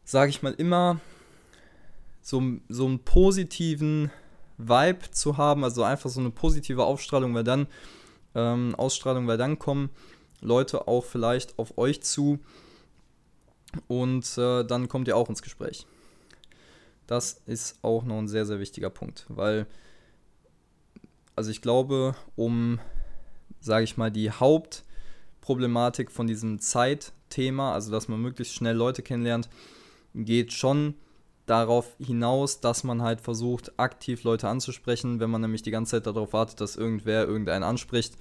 sage 0.04 0.30
ich 0.30 0.42
mal 0.42 0.54
immer, 0.54 1.00
so, 2.22 2.42
so 2.70 2.86
einen 2.86 3.00
positiven 3.00 4.12
Vibe 4.58 5.12
zu 5.12 5.38
haben, 5.38 5.64
also 5.64 5.84
einfach 5.84 6.10
so 6.10 6.20
eine 6.20 6.30
positive 6.30 6.84
Ausstrahlung, 6.84 7.34
weil 7.34 7.44
dann, 7.44 7.68
ähm, 8.36 8.76
Ausstrahlung, 8.76 9.28
weil 9.28 9.38
dann 9.38 9.60
kommen 9.60 9.90
Leute 10.40 10.88
auch 10.88 11.06
vielleicht 11.06 11.58
auf 11.60 11.78
euch 11.78 12.02
zu 12.02 12.40
und 13.88 14.38
äh, 14.38 14.64
dann 14.64 14.88
kommt 14.88 15.08
ihr 15.08 15.18
auch 15.18 15.30
ins 15.30 15.42
Gespräch. 15.42 15.86
Das 17.08 17.42
ist 17.46 17.80
auch 17.82 18.04
noch 18.04 18.18
ein 18.18 18.28
sehr, 18.28 18.46
sehr 18.46 18.60
wichtiger 18.60 18.90
Punkt, 18.90 19.26
weil, 19.28 19.68
also 21.36 21.52
ich 21.52 21.62
glaube, 21.62 22.16
um, 22.36 22.80
sage 23.60 23.84
ich 23.84 23.98
mal, 23.98 24.12
die 24.12 24.32
Hauptproblematik 24.32 26.12
von 26.12 26.28
diesem 26.28 26.60
Zeitthema, 26.60 27.74
also 27.74 27.92
dass 27.92 28.08
man 28.08 28.22
möglichst 28.22 28.56
schnell 28.56 28.76
Leute 28.76 29.02
kennenlernt, 29.02 29.50
geht 30.14 30.54
schon 30.54 30.96
darauf 31.46 31.96
hinaus, 32.00 32.60
dass 32.62 32.84
man 32.84 33.02
halt 33.02 33.22
versucht, 33.22 33.78
aktiv 33.80 34.24
Leute 34.24 34.48
anzusprechen. 34.48 35.20
Wenn 35.20 35.30
man 35.30 35.42
nämlich 35.42 35.62
die 35.62 35.72
ganze 35.72 35.92
Zeit 35.92 36.08
darauf 36.08 36.34
wartet, 36.34 36.62
dass 36.62 36.76
irgendwer 36.76 37.28
irgendeinen 37.28 37.64
anspricht, 37.64 38.16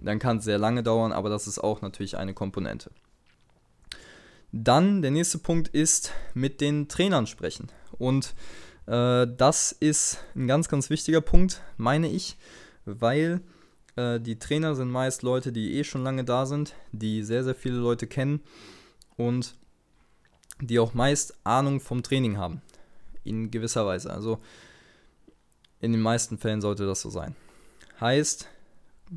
dann 0.00 0.18
kann 0.18 0.38
es 0.38 0.44
sehr 0.44 0.58
lange 0.58 0.82
dauern, 0.82 1.12
aber 1.12 1.28
das 1.28 1.46
ist 1.46 1.58
auch 1.58 1.80
natürlich 1.80 2.16
eine 2.16 2.34
Komponente. 2.34 2.90
Dann 4.52 5.02
der 5.02 5.10
nächste 5.10 5.38
Punkt 5.38 5.68
ist 5.68 6.12
mit 6.34 6.60
den 6.60 6.88
Trainern 6.88 7.26
sprechen. 7.26 7.68
Und 7.98 8.34
äh, 8.86 9.26
das 9.36 9.72
ist 9.72 10.18
ein 10.34 10.46
ganz, 10.46 10.68
ganz 10.68 10.90
wichtiger 10.90 11.20
Punkt, 11.20 11.62
meine 11.76 12.08
ich, 12.08 12.36
weil 12.84 13.40
äh, 13.96 14.20
die 14.20 14.38
Trainer 14.38 14.74
sind 14.74 14.90
meist 14.90 15.22
Leute, 15.22 15.52
die 15.52 15.78
eh 15.78 15.84
schon 15.84 16.04
lange 16.04 16.24
da 16.24 16.46
sind, 16.46 16.74
die 16.92 17.22
sehr, 17.22 17.44
sehr 17.44 17.54
viele 17.54 17.76
Leute 17.76 18.06
kennen 18.06 18.40
und 19.16 19.54
die 20.60 20.78
auch 20.78 20.94
meist 20.94 21.36
Ahnung 21.44 21.80
vom 21.80 22.02
Training 22.02 22.38
haben. 22.38 22.62
In 23.24 23.50
gewisser 23.50 23.84
Weise. 23.86 24.12
Also 24.12 24.38
in 25.80 25.92
den 25.92 26.00
meisten 26.00 26.38
Fällen 26.38 26.60
sollte 26.60 26.86
das 26.86 27.00
so 27.00 27.10
sein. 27.10 27.34
Heißt, 28.00 28.48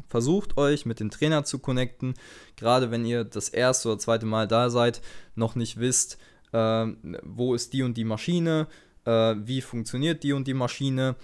versucht 0.07 0.57
euch 0.57 0.85
mit 0.85 0.99
dem 0.99 1.09
Trainer 1.09 1.43
zu 1.43 1.59
connecten, 1.59 2.13
gerade 2.55 2.91
wenn 2.91 3.05
ihr 3.05 3.23
das 3.23 3.49
erste 3.49 3.89
oder 3.89 3.99
zweite 3.99 4.25
Mal 4.25 4.47
da 4.47 4.69
seid, 4.69 5.01
noch 5.35 5.55
nicht 5.55 5.79
wisst, 5.79 6.17
äh, 6.51 6.87
wo 7.23 7.53
ist 7.53 7.73
die 7.73 7.83
und 7.83 7.95
die 7.95 8.03
Maschine, 8.03 8.67
äh, 9.09 9.35
wie 9.47 9.61
funktioniert 9.61 10.23
die 10.23 10.33
und 10.33 10.47
die 10.47 10.53
Maschine, 10.53 11.15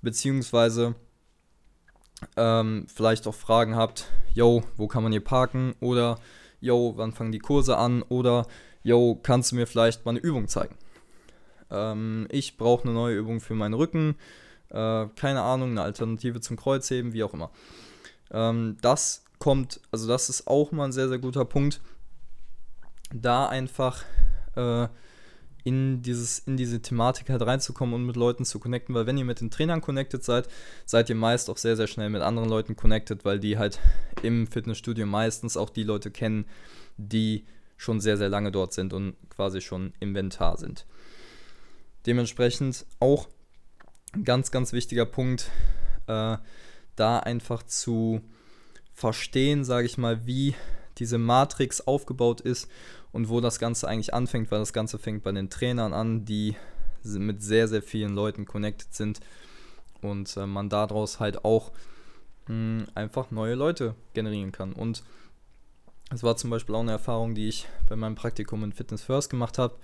beziehungsweise 0.00 0.94
ähm, 2.36 2.86
vielleicht 2.92 3.26
auch 3.26 3.34
Fragen 3.34 3.76
habt, 3.76 4.06
yo, 4.32 4.62
wo 4.76 4.88
kann 4.88 5.02
man 5.02 5.12
hier 5.12 5.22
parken 5.22 5.74
oder 5.80 6.18
yo, 6.60 6.94
wann 6.96 7.12
fangen 7.12 7.32
die 7.32 7.38
Kurse 7.38 7.76
an 7.76 8.02
oder 8.02 8.46
yo, 8.82 9.20
kannst 9.22 9.52
du 9.52 9.56
mir 9.56 9.66
vielleicht 9.66 10.04
mal 10.04 10.12
eine 10.12 10.20
Übung 10.20 10.48
zeigen? 10.48 10.76
Ähm, 11.70 12.26
ich 12.30 12.56
brauche 12.56 12.84
eine 12.84 12.92
neue 12.92 13.16
Übung 13.16 13.40
für 13.40 13.54
meinen 13.54 13.74
Rücken, 13.74 14.16
äh, 14.70 15.06
keine 15.16 15.42
Ahnung, 15.42 15.72
eine 15.72 15.82
Alternative 15.82 16.40
zum 16.40 16.56
Kreuzheben, 16.56 17.12
wie 17.12 17.24
auch 17.24 17.34
immer. 17.34 17.50
Ähm, 18.30 18.78
das 18.80 19.24
kommt, 19.38 19.80
also 19.90 20.08
das 20.08 20.30
ist 20.30 20.46
auch 20.46 20.72
mal 20.72 20.86
ein 20.86 20.92
sehr, 20.92 21.08
sehr 21.08 21.18
guter 21.18 21.44
Punkt, 21.44 21.82
da 23.12 23.46
einfach 23.46 24.02
äh, 24.56 24.88
in, 25.64 26.02
dieses, 26.02 26.40
in 26.40 26.56
diese 26.56 26.80
Thematik 26.80 27.30
halt 27.30 27.42
reinzukommen 27.42 27.94
und 27.94 28.04
mit 28.04 28.16
Leuten 28.16 28.44
zu 28.44 28.60
connecten, 28.60 28.94
weil 28.94 29.06
wenn 29.06 29.16
ihr 29.16 29.24
mit 29.24 29.40
den 29.40 29.50
Trainern 29.50 29.80
connected 29.80 30.22
seid, 30.22 30.46
seid 30.84 31.08
ihr 31.08 31.14
meist 31.14 31.48
auch 31.48 31.56
sehr, 31.56 31.74
sehr 31.76 31.86
schnell 31.86 32.10
mit 32.10 32.22
anderen 32.22 32.50
Leuten 32.50 32.76
connected, 32.76 33.24
weil 33.24 33.40
die 33.40 33.58
halt 33.58 33.80
im 34.22 34.46
Fitnessstudio 34.46 35.06
meistens 35.06 35.56
auch 35.56 35.70
die 35.70 35.82
Leute 35.82 36.10
kennen, 36.10 36.44
die 36.98 37.44
schon 37.78 38.00
sehr, 38.00 38.18
sehr 38.18 38.28
lange 38.28 38.52
dort 38.52 38.74
sind 38.74 38.92
und 38.92 39.16
quasi 39.30 39.62
schon 39.62 39.94
Inventar 40.00 40.58
sind. 40.58 40.86
Dementsprechend 42.06 42.84
auch 43.00 43.28
ein 44.12 44.24
ganz, 44.24 44.50
ganz 44.50 44.72
wichtiger 44.74 45.06
Punkt, 45.06 45.50
äh, 46.06 46.36
da 46.96 47.18
einfach 47.18 47.62
zu 47.62 48.20
verstehen, 48.92 49.64
sage 49.64 49.86
ich 49.86 49.98
mal, 49.98 50.26
wie 50.26 50.54
diese 50.98 51.18
Matrix 51.18 51.80
aufgebaut 51.80 52.40
ist 52.40 52.68
und 53.12 53.28
wo 53.28 53.40
das 53.40 53.58
Ganze 53.58 53.88
eigentlich 53.88 54.14
anfängt, 54.14 54.50
weil 54.50 54.60
das 54.60 54.72
Ganze 54.72 54.98
fängt 54.98 55.22
bei 55.22 55.32
den 55.32 55.50
Trainern 55.50 55.92
an, 55.92 56.24
die 56.24 56.56
mit 57.04 57.42
sehr, 57.42 57.68
sehr 57.68 57.82
vielen 57.82 58.14
Leuten 58.14 58.46
connected 58.46 58.94
sind 58.94 59.20
und 60.00 60.36
äh, 60.36 60.46
man 60.46 60.68
daraus 60.68 61.20
halt 61.20 61.44
auch 61.44 61.72
mh, 62.46 62.54
hm, 62.54 62.86
einfach 62.94 63.30
neue 63.30 63.54
Leute 63.54 63.94
generieren 64.14 64.52
kann. 64.52 64.72
Und 64.72 65.02
das 66.10 66.22
war 66.22 66.36
zum 66.36 66.50
Beispiel 66.50 66.74
auch 66.74 66.80
eine 66.80 66.92
Erfahrung, 66.92 67.34
die 67.34 67.48
ich 67.48 67.66
bei 67.88 67.96
meinem 67.96 68.14
Praktikum 68.14 68.62
in 68.64 68.72
Fitness 68.72 69.02
First 69.02 69.30
gemacht 69.30 69.58
habe, 69.58 69.76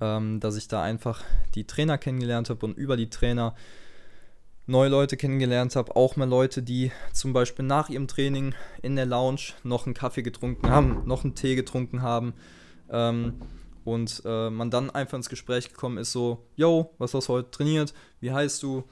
ähm, 0.00 0.40
dass 0.40 0.56
ich 0.56 0.68
da 0.68 0.82
einfach 0.82 1.22
die 1.54 1.66
Trainer 1.66 1.98
kennengelernt 1.98 2.50
habe 2.50 2.66
und 2.66 2.76
über 2.76 2.96
die 2.96 3.10
Trainer 3.10 3.54
neue 4.66 4.88
Leute 4.88 5.16
kennengelernt 5.16 5.76
habe, 5.76 5.96
auch 5.96 6.16
mal 6.16 6.28
Leute, 6.28 6.62
die 6.62 6.92
zum 7.12 7.32
Beispiel 7.32 7.64
nach 7.64 7.88
ihrem 7.88 8.06
Training 8.06 8.54
in 8.82 8.96
der 8.96 9.06
Lounge 9.06 9.52
noch 9.64 9.86
einen 9.86 9.94
Kaffee 9.94 10.22
getrunken 10.22 10.70
haben, 10.70 11.02
noch 11.06 11.24
einen 11.24 11.34
Tee 11.34 11.56
getrunken 11.56 12.02
haben 12.02 12.34
ähm, 12.88 13.40
und 13.84 14.22
äh, 14.24 14.50
man 14.50 14.70
dann 14.70 14.90
einfach 14.90 15.16
ins 15.16 15.28
Gespräch 15.28 15.68
gekommen 15.70 15.98
ist, 15.98 16.12
so, 16.12 16.46
yo, 16.56 16.94
was 16.98 17.14
hast 17.14 17.28
du 17.28 17.34
heute 17.34 17.50
trainiert, 17.50 17.94
wie 18.20 18.32
heißt 18.32 18.62
du, 18.62 18.84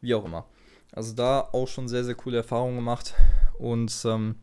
wie 0.00 0.14
auch 0.14 0.24
immer. 0.24 0.46
Also 0.92 1.14
da 1.14 1.40
auch 1.40 1.68
schon 1.68 1.88
sehr, 1.88 2.04
sehr 2.04 2.14
coole 2.14 2.38
Erfahrungen 2.38 2.76
gemacht 2.76 3.14
und 3.58 3.92
ähm, 4.04 4.36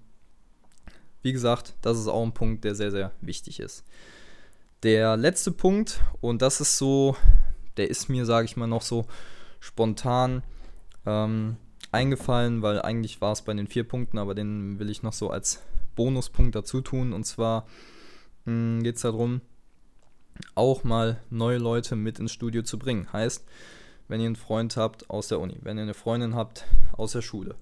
wie 1.24 1.34
gesagt, 1.34 1.74
das 1.82 1.98
ist 1.98 2.08
auch 2.08 2.22
ein 2.22 2.34
Punkt, 2.34 2.65
der 2.65 2.76
sehr, 2.76 2.91
sehr 2.91 3.12
wichtig 3.22 3.60
ist. 3.60 3.84
Der 4.84 5.15
letzte 5.15 5.52
Punkt, 5.52 6.02
und 6.19 6.41
das 6.41 6.60
ist 6.60 6.78
so, 6.78 7.15
der 7.78 7.89
ist 7.89 8.10
mir, 8.10 8.26
sage 8.26 8.46
ich 8.46 8.58
mal, 8.58 8.67
noch 8.67 8.82
so 8.82 9.06
spontan 9.62 10.43
ähm, 11.06 11.58
eingefallen, 11.92 12.62
weil 12.62 12.82
eigentlich 12.82 13.22
war 13.22 13.32
es 13.32 13.42
bei 13.42 13.54
den 13.54 13.68
vier 13.68 13.88
Punkten, 13.88 14.18
aber 14.18 14.36
den 14.36 14.80
will 14.80 14.89
ich 14.89 15.04
noch 15.04 15.13
so 15.13 15.30
als 15.30 15.62
Bonuspunkt 15.96 16.56
dazu 16.56 16.82
tun. 16.82 17.13
Und 17.13 17.26
zwar 17.26 17.66
hm, 18.46 18.82
geht 18.84 18.96
es 18.96 19.02
darum, 19.02 19.42
auch 20.56 20.84
mal 20.84 21.22
neue 21.30 21.58
Leute 21.58 21.96
mit 21.96 22.20
ins 22.20 22.32
Studio 22.32 22.63
zu 22.63 22.80
bringen. 22.80 23.12
Heißt, 23.13 23.46
wenn 24.08 24.20
ihr 24.20 24.28
einen 24.28 24.36
Freund 24.36 24.76
habt 24.78 25.10
aus 25.10 25.28
der 25.28 25.39
Uni, 25.39 25.58
wenn 25.62 25.78
ihr 25.78 25.84
eine 25.84 25.94
Freundin 25.94 26.36
habt 26.36 26.66
aus 26.94 27.13
der 27.13 27.22
Schule, 27.22 27.56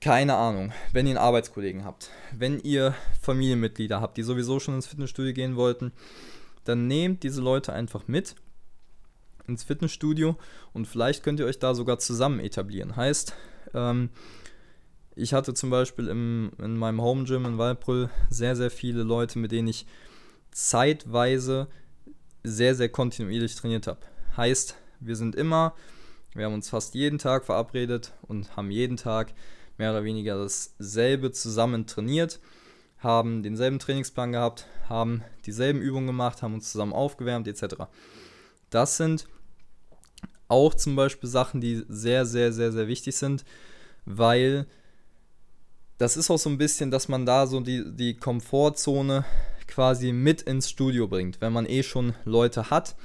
keine 0.00 0.34
Ahnung, 0.36 0.72
wenn 0.92 1.06
ihr 1.06 1.10
einen 1.10 1.18
Arbeitskollegen 1.18 1.84
habt, 1.84 2.10
wenn 2.36 2.58
ihr 2.60 2.94
Familienmitglieder 3.20 4.00
habt, 4.00 4.16
die 4.16 4.22
sowieso 4.22 4.58
schon 4.58 4.74
ins 4.74 4.86
Fitnessstudio 4.86 5.34
gehen 5.34 5.56
wollten, 5.56 5.92
dann 6.64 6.86
nehmt 6.86 7.22
diese 7.22 7.42
Leute 7.42 7.72
einfach 7.72 8.06
mit 8.06 8.34
ins 9.50 9.64
Fitnessstudio 9.64 10.36
und 10.72 10.86
vielleicht 10.86 11.22
könnt 11.22 11.40
ihr 11.40 11.46
euch 11.46 11.58
da 11.58 11.74
sogar 11.74 11.98
zusammen 11.98 12.40
etablieren. 12.40 12.96
Heißt, 12.96 13.34
ähm, 13.74 14.10
ich 15.14 15.34
hatte 15.34 15.54
zum 15.54 15.70
Beispiel 15.70 16.08
im, 16.08 16.52
in 16.58 16.76
meinem 16.76 17.02
Home 17.02 17.24
Gym 17.24 17.44
in 17.44 17.58
Walbrüll 17.58 18.10
sehr, 18.30 18.56
sehr 18.56 18.70
viele 18.70 19.02
Leute, 19.02 19.38
mit 19.38 19.52
denen 19.52 19.68
ich 19.68 19.86
zeitweise 20.52 21.68
sehr, 22.42 22.74
sehr 22.74 22.88
kontinuierlich 22.88 23.54
trainiert 23.54 23.86
habe. 23.86 24.00
Heißt, 24.36 24.76
wir 25.00 25.16
sind 25.16 25.34
immer, 25.34 25.74
wir 26.34 26.44
haben 26.44 26.54
uns 26.54 26.70
fast 26.70 26.94
jeden 26.94 27.18
Tag 27.18 27.44
verabredet 27.44 28.12
und 28.22 28.56
haben 28.56 28.70
jeden 28.70 28.96
Tag 28.96 29.32
mehr 29.78 29.90
oder 29.90 30.04
weniger 30.04 30.36
dasselbe 30.36 31.32
zusammen 31.32 31.86
trainiert, 31.86 32.40
haben 32.98 33.42
denselben 33.42 33.78
Trainingsplan 33.78 34.32
gehabt, 34.32 34.66
haben 34.88 35.22
dieselben 35.46 35.80
Übungen 35.80 36.06
gemacht, 36.06 36.42
haben 36.42 36.54
uns 36.54 36.70
zusammen 36.70 36.92
aufgewärmt 36.92 37.48
etc. 37.48 37.76
Das 38.68 38.96
sind 38.96 39.26
auch 40.50 40.74
zum 40.74 40.96
Beispiel 40.96 41.28
Sachen, 41.28 41.60
die 41.60 41.84
sehr, 41.88 42.26
sehr, 42.26 42.52
sehr, 42.52 42.72
sehr 42.72 42.88
wichtig 42.88 43.16
sind, 43.16 43.44
weil 44.04 44.66
das 45.98 46.16
ist 46.16 46.30
auch 46.30 46.38
so 46.38 46.48
ein 46.48 46.58
bisschen, 46.58 46.90
dass 46.90 47.08
man 47.08 47.26
da 47.26 47.46
so 47.46 47.60
die, 47.60 47.84
die 47.94 48.16
Komfortzone 48.16 49.24
quasi 49.66 50.12
mit 50.12 50.42
ins 50.42 50.70
Studio 50.70 51.06
bringt. 51.06 51.40
Wenn 51.40 51.52
man 51.52 51.66
eh 51.66 51.82
schon 51.82 52.14
Leute 52.24 52.70
hat, 52.70 52.96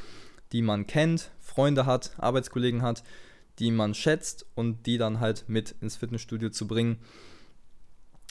die 0.52 0.62
man 0.62 0.88
kennt, 0.88 1.32
Freunde 1.40 1.86
hat, 1.86 2.12
Arbeitskollegen 2.18 2.82
hat, 2.82 3.04
die 3.60 3.72
man 3.72 3.94
schätzt 3.94 4.46
und 4.56 4.86
die 4.86 4.98
dann 4.98 5.20
halt 5.20 5.46
mit 5.48 5.76
ins 5.82 5.98
Fitnessstudio 5.98 6.50
zu 6.50 6.68
bringen, 6.68 7.00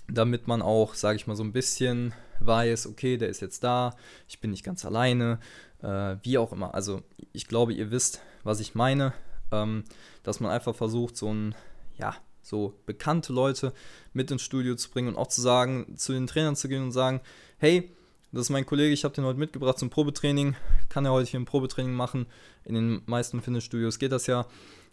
damit 0.09 0.47
man 0.49 0.63
auch, 0.63 0.95
sage 0.95 1.17
ich 1.17 1.27
mal, 1.27 1.37
so 1.37 1.45
ein 1.45 1.53
bisschen 1.53 2.13
weiß, 2.41 2.87
okay, 2.87 3.17
der 3.17 3.29
ist 3.29 3.41
jetzt 3.41 3.65
da, 3.65 3.97
ich 4.29 4.41
bin 4.41 4.51
nicht 4.51 4.65
ganz 4.65 4.85
alleine, 4.85 5.39
äh, 5.83 6.17
wie 6.23 6.39
auch 6.39 6.53
immer. 6.53 6.75
Also 6.75 7.03
ich 7.33 7.47
glaube, 7.47 7.73
ihr 7.73 7.91
wisst, 7.91 8.21
was 8.43 8.61
ich 8.61 8.75
meine, 8.75 9.13
ähm, 9.53 9.85
dass 10.23 10.41
man 10.41 10.51
einfach 10.51 10.75
versucht, 10.75 11.17
so 11.17 11.33
ein, 11.33 11.55
ja, 11.99 12.17
so 12.43 12.75
bekannte 12.87 13.33
Leute 13.33 13.73
mit 14.13 14.31
ins 14.31 14.43
Studio 14.43 14.75
zu 14.75 14.91
bringen 14.91 15.09
und 15.09 15.17
auch 15.17 15.29
zu 15.29 15.41
sagen, 15.41 15.97
zu 15.97 16.13
den 16.13 16.27
Trainern 16.27 16.57
zu 16.57 16.69
gehen 16.69 16.83
und 16.83 16.93
sagen, 16.93 17.21
hey, 17.59 17.91
das 18.33 18.43
ist 18.43 18.51
mein 18.51 18.67
Kollege, 18.67 18.93
ich 18.93 19.05
habe 19.05 19.15
den 19.15 19.25
heute 19.25 19.39
mitgebracht 19.39 19.79
zum 19.79 19.91
Probetraining, 19.91 20.57
kann 20.89 21.05
er 21.05 21.13
heute 21.13 21.31
hier 21.31 21.41
ein 21.41 21.45
Probetraining 21.45 21.95
machen. 21.95 22.27
In 22.65 22.75
den 22.75 23.03
meisten 23.07 23.41
Fitnessstudios 23.41 23.99
geht 23.99 24.13
das 24.13 24.27
ja. 24.27 24.47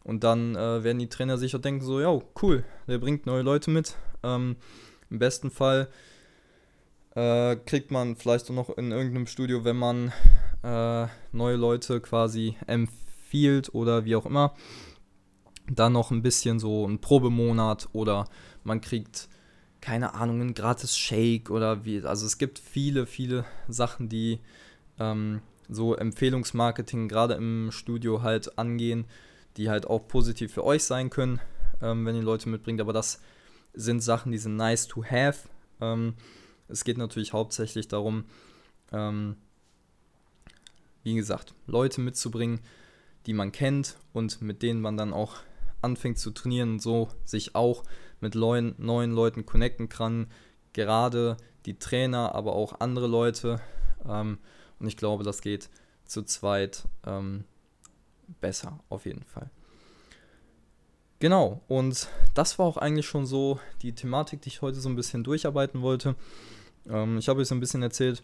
Und 0.04 0.24
dann 0.24 0.56
äh, 0.56 0.84
werden 0.84 1.00
die 1.00 1.10
Trainer 1.10 1.38
sicher 1.38 1.60
denken, 1.60 1.84
so, 1.84 2.00
ja, 2.00 2.20
cool, 2.42 2.64
der 2.88 3.00
bringt 3.00 3.26
neue 3.26 3.42
Leute 3.42 3.72
mit. 3.72 3.96
Ähm, 4.24 4.58
Im 5.10 5.20
besten 5.20 5.50
Fall 5.50 5.90
äh, 7.16 7.56
kriegt 7.56 7.92
man 7.92 8.16
vielleicht 8.16 8.50
auch 8.50 8.56
noch 8.56 8.70
in 8.78 8.92
irgendeinem 8.92 9.28
Studio, 9.28 9.64
wenn 9.64 9.78
man 9.78 10.12
äh, 10.64 11.08
neue 11.32 11.56
Leute 11.56 12.02
quasi 12.02 12.56
empfiehlt 12.68 13.74
oder 13.74 14.06
wie 14.06 14.16
auch 14.16 14.26
immer, 14.26 14.56
dann 15.70 15.94
noch 15.94 16.12
ein 16.12 16.22
bisschen 16.22 16.60
so 16.60 16.88
ein 16.88 17.00
Probemonat 17.00 17.90
oder 17.94 18.28
man 18.64 18.82
kriegt, 18.82 19.30
keine 19.80 20.14
Ahnung, 20.14 20.42
ein 20.42 20.54
gratis 20.54 20.98
Shake 20.98 21.50
oder 21.50 21.86
wie. 21.86 22.02
Also 22.04 22.26
es 22.26 22.38
gibt 22.38 22.60
viele, 22.60 23.06
viele 23.06 23.46
Sachen, 23.68 24.10
die 24.10 24.40
ähm, 25.00 25.42
so 25.70 25.96
Empfehlungsmarketing 25.96 27.08
gerade 27.08 27.36
im 27.36 27.72
Studio 27.72 28.22
halt 28.22 28.58
angehen 28.60 29.06
die 29.58 29.70
halt 29.70 29.88
auch 29.88 30.08
positiv 30.08 30.54
für 30.54 30.64
euch 30.64 30.84
sein 30.84 31.10
können, 31.10 31.40
ähm, 31.82 32.06
wenn 32.06 32.16
ihr 32.16 32.22
Leute 32.22 32.50
mitbringt. 32.50 32.82
Aber 32.82 32.94
das 32.94 33.22
sind 33.74 34.02
Sachen, 34.02 34.32
die 34.32 34.38
sind 34.38 34.56
nice 34.56 34.88
to 34.88 35.04
have. 35.04 35.50
Ähm, 35.80 36.16
es 36.72 36.84
geht 36.84 36.98
natürlich 36.98 37.34
hauptsächlich 37.34 37.88
darum, 37.88 38.26
ähm, 38.92 39.36
wie 41.04 41.16
gesagt, 41.16 41.54
Leute 41.68 42.02
mitzubringen, 42.02 42.60
die 43.26 43.34
man 43.34 43.52
kennt 43.52 43.98
und 44.14 44.42
mit 44.42 44.62
denen 44.62 44.82
man 44.82 44.98
dann 44.98 45.14
auch 45.14 45.38
anfängt 45.82 46.20
zu 46.20 46.32
trainieren 46.32 46.74
und 46.74 46.82
so 46.82 47.10
sich 47.26 47.56
auch 47.56 47.84
mit 48.20 48.36
neuen, 48.36 48.76
neuen 48.78 49.12
Leuten 49.12 49.46
connecten 49.46 49.90
kann. 49.90 50.28
Gerade 50.74 51.38
die 51.66 51.78
Trainer, 51.78 52.36
aber 52.36 52.54
auch 52.54 52.80
andere 52.80 53.08
Leute. 53.08 53.60
Ähm, 54.08 54.38
und 54.80 54.88
ich 54.88 54.98
glaube, 54.98 55.24
das 55.24 55.42
geht 55.42 55.70
zu 56.06 56.24
zweit 56.24 56.88
ähm, 57.06 57.46
besser, 58.40 58.80
auf 58.90 59.06
jeden 59.06 59.24
Fall. 59.24 59.50
Genau, 61.20 61.62
und 61.68 62.08
das 62.34 62.58
war 62.58 62.66
auch 62.66 62.78
eigentlich 62.78 63.06
schon 63.06 63.28
so 63.28 63.60
die 63.84 63.94
Thematik, 63.94 64.42
die 64.42 64.50
ich 64.50 64.64
heute 64.64 64.80
so 64.80 64.90
ein 64.90 64.96
bisschen 64.96 65.24
durcharbeiten 65.24 65.82
wollte. 65.82 66.16
Ähm, 66.90 67.18
ich 67.18 67.30
habe 67.30 67.42
euch 67.42 67.48
so 67.48 67.56
ein 67.56 67.60
bisschen 67.60 67.84
erzählt, 67.84 68.24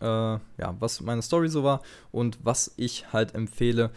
äh, 0.00 0.04
ja, 0.04 0.76
was 0.78 1.00
meine 1.00 1.22
Story 1.22 1.48
so 1.48 1.64
war 1.64 1.82
und 2.12 2.38
was 2.42 2.72
ich 2.76 3.12
halt 3.12 3.34
empfehle, 3.34 3.90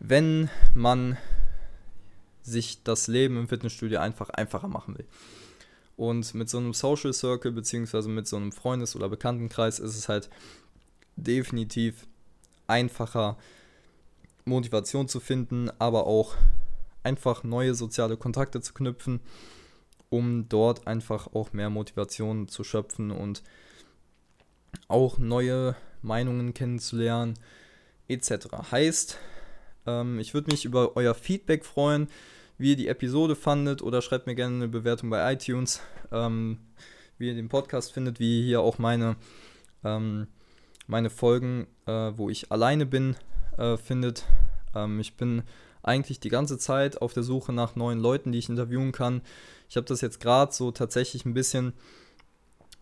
wenn 0.00 0.48
man 0.74 1.16
sich 2.42 2.82
das 2.82 3.06
Leben 3.06 3.38
im 3.38 3.48
Fitnessstudio 3.48 4.00
einfach 4.00 4.30
einfacher 4.30 4.68
machen 4.68 4.98
will. 4.98 5.06
Und 5.96 6.34
mit 6.34 6.48
so 6.50 6.58
einem 6.58 6.74
Social 6.74 7.12
Circle 7.12 7.52
beziehungsweise 7.52 8.08
mit 8.08 8.26
so 8.26 8.36
einem 8.36 8.52
Freundes- 8.52 8.96
oder 8.96 9.08
Bekanntenkreis 9.08 9.78
ist 9.78 9.96
es 9.96 10.08
halt 10.08 10.28
definitiv 11.16 12.06
einfacher, 12.66 13.36
Motivation 14.44 15.08
zu 15.08 15.20
finden, 15.20 15.70
aber 15.78 16.06
auch 16.06 16.34
einfach 17.02 17.44
neue 17.44 17.74
soziale 17.74 18.16
Kontakte 18.16 18.60
zu 18.60 18.74
knüpfen, 18.74 19.20
um 20.14 20.48
dort 20.48 20.86
einfach 20.86 21.26
auch 21.34 21.52
mehr 21.52 21.70
Motivation 21.70 22.46
zu 22.46 22.62
schöpfen 22.62 23.10
und 23.10 23.42
auch 24.86 25.18
neue 25.18 25.74
Meinungen 26.02 26.54
kennenzulernen, 26.54 27.34
etc. 28.06 28.46
Heißt, 28.70 29.18
ähm, 29.86 30.20
ich 30.20 30.32
würde 30.32 30.52
mich 30.52 30.64
über 30.64 30.96
euer 30.96 31.14
Feedback 31.14 31.64
freuen, 31.64 32.06
wie 32.58 32.70
ihr 32.70 32.76
die 32.76 32.86
Episode 32.86 33.34
fandet 33.34 33.82
oder 33.82 34.02
schreibt 34.02 34.28
mir 34.28 34.36
gerne 34.36 34.54
eine 34.54 34.68
Bewertung 34.68 35.10
bei 35.10 35.32
iTunes, 35.32 35.80
ähm, 36.12 36.58
wie 37.18 37.26
ihr 37.26 37.34
den 37.34 37.48
Podcast 37.48 37.92
findet, 37.92 38.20
wie 38.20 38.38
ihr 38.38 38.44
hier 38.44 38.60
auch 38.60 38.78
meine, 38.78 39.16
ähm, 39.82 40.28
meine 40.86 41.10
Folgen, 41.10 41.66
äh, 41.86 42.12
wo 42.14 42.30
ich 42.30 42.52
alleine 42.52 42.86
bin, 42.86 43.16
äh, 43.58 43.76
findet. 43.76 44.24
Ähm, 44.76 45.00
ich 45.00 45.16
bin 45.16 45.42
eigentlich 45.84 46.20
die 46.20 46.28
ganze 46.28 46.58
Zeit 46.58 47.00
auf 47.00 47.12
der 47.12 47.22
Suche 47.22 47.52
nach 47.52 47.76
neuen 47.76 47.98
Leuten, 47.98 48.32
die 48.32 48.38
ich 48.38 48.48
interviewen 48.48 48.92
kann. 48.92 49.22
Ich 49.68 49.76
habe 49.76 49.86
das 49.86 50.00
jetzt 50.00 50.20
gerade 50.20 50.52
so 50.52 50.70
tatsächlich 50.70 51.24
ein 51.24 51.34
bisschen 51.34 51.74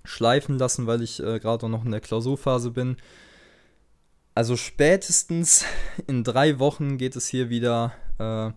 schleifen 0.05 0.59
lassen, 0.59 0.87
weil 0.87 1.03
ich 1.03 1.23
äh, 1.23 1.39
gerade 1.39 1.69
noch 1.69 1.85
in 1.85 1.91
der 1.91 2.01
Klausurphase 2.01 2.71
bin. 2.71 2.97
Also 4.35 4.57
spätestens 4.57 5.65
in 6.07 6.25
drei 6.25 6.59
Wochen 6.59 6.99
geht 6.99 7.17
es 7.17 7.29
hier 7.29 7.51
wieder, 7.51 7.93
äh, 8.19 8.53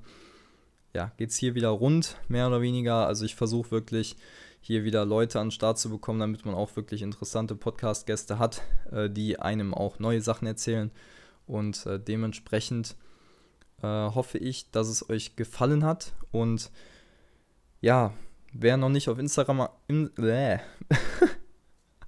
ja, 0.96 1.12
geht 1.18 1.32
es 1.32 1.36
hier 1.36 1.56
wieder 1.56 1.70
rund, 1.70 2.18
mehr 2.28 2.48
oder 2.48 2.62
weniger. 2.62 3.08
Also 3.08 3.26
ich 3.26 3.36
versuche 3.36 3.72
wirklich 3.72 4.16
hier 4.62 4.84
wieder 4.84 5.06
Leute 5.06 5.40
an 5.40 5.48
den 5.48 5.52
Start 5.52 5.78
zu 5.78 5.90
bekommen, 5.90 6.20
damit 6.20 6.46
man 6.46 6.56
auch 6.56 6.76
wirklich 6.76 7.02
interessante 7.02 7.56
Podcast-Gäste 7.56 8.40
hat, 8.40 8.62
äh, 8.92 9.10
die 9.10 9.38
einem 9.40 9.74
auch 9.74 10.00
neue 10.00 10.22
Sachen 10.22 10.48
erzählen. 10.48 10.92
Und 11.46 11.86
äh, 11.86 12.00
dementsprechend 12.00 12.96
äh, 13.86 14.16
hoffe 14.16 14.38
ich, 14.38 14.72
dass 14.72 14.88
es 14.88 15.10
euch 15.10 15.36
gefallen 15.36 15.84
hat. 15.84 16.14
Und 16.32 16.72
ja, 17.82 18.14
wer 18.54 18.78
noch 18.78 18.90
nicht 18.90 19.10
auf 19.10 19.20
Instagram. 19.20 19.70
In, 19.88 20.16
äh. 20.18 20.60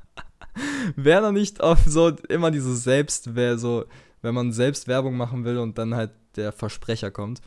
wer 0.96 1.22
noch 1.22 1.32
nicht 1.32 1.62
auf 1.62 1.80
so 1.86 2.10
immer 2.30 2.52
dieses 2.52 2.84
Selbst, 2.84 3.36
wer 3.36 3.58
so, 3.58 3.86
wenn 4.22 4.34
man 4.34 4.54
selbst 4.54 4.88
Werbung 4.88 5.18
machen 5.18 5.46
will 5.46 5.58
und 5.58 5.78
dann 5.78 5.96
halt 5.96 6.12
der 6.36 6.52
Versprecher 6.52 7.12
kommt. 7.12 7.42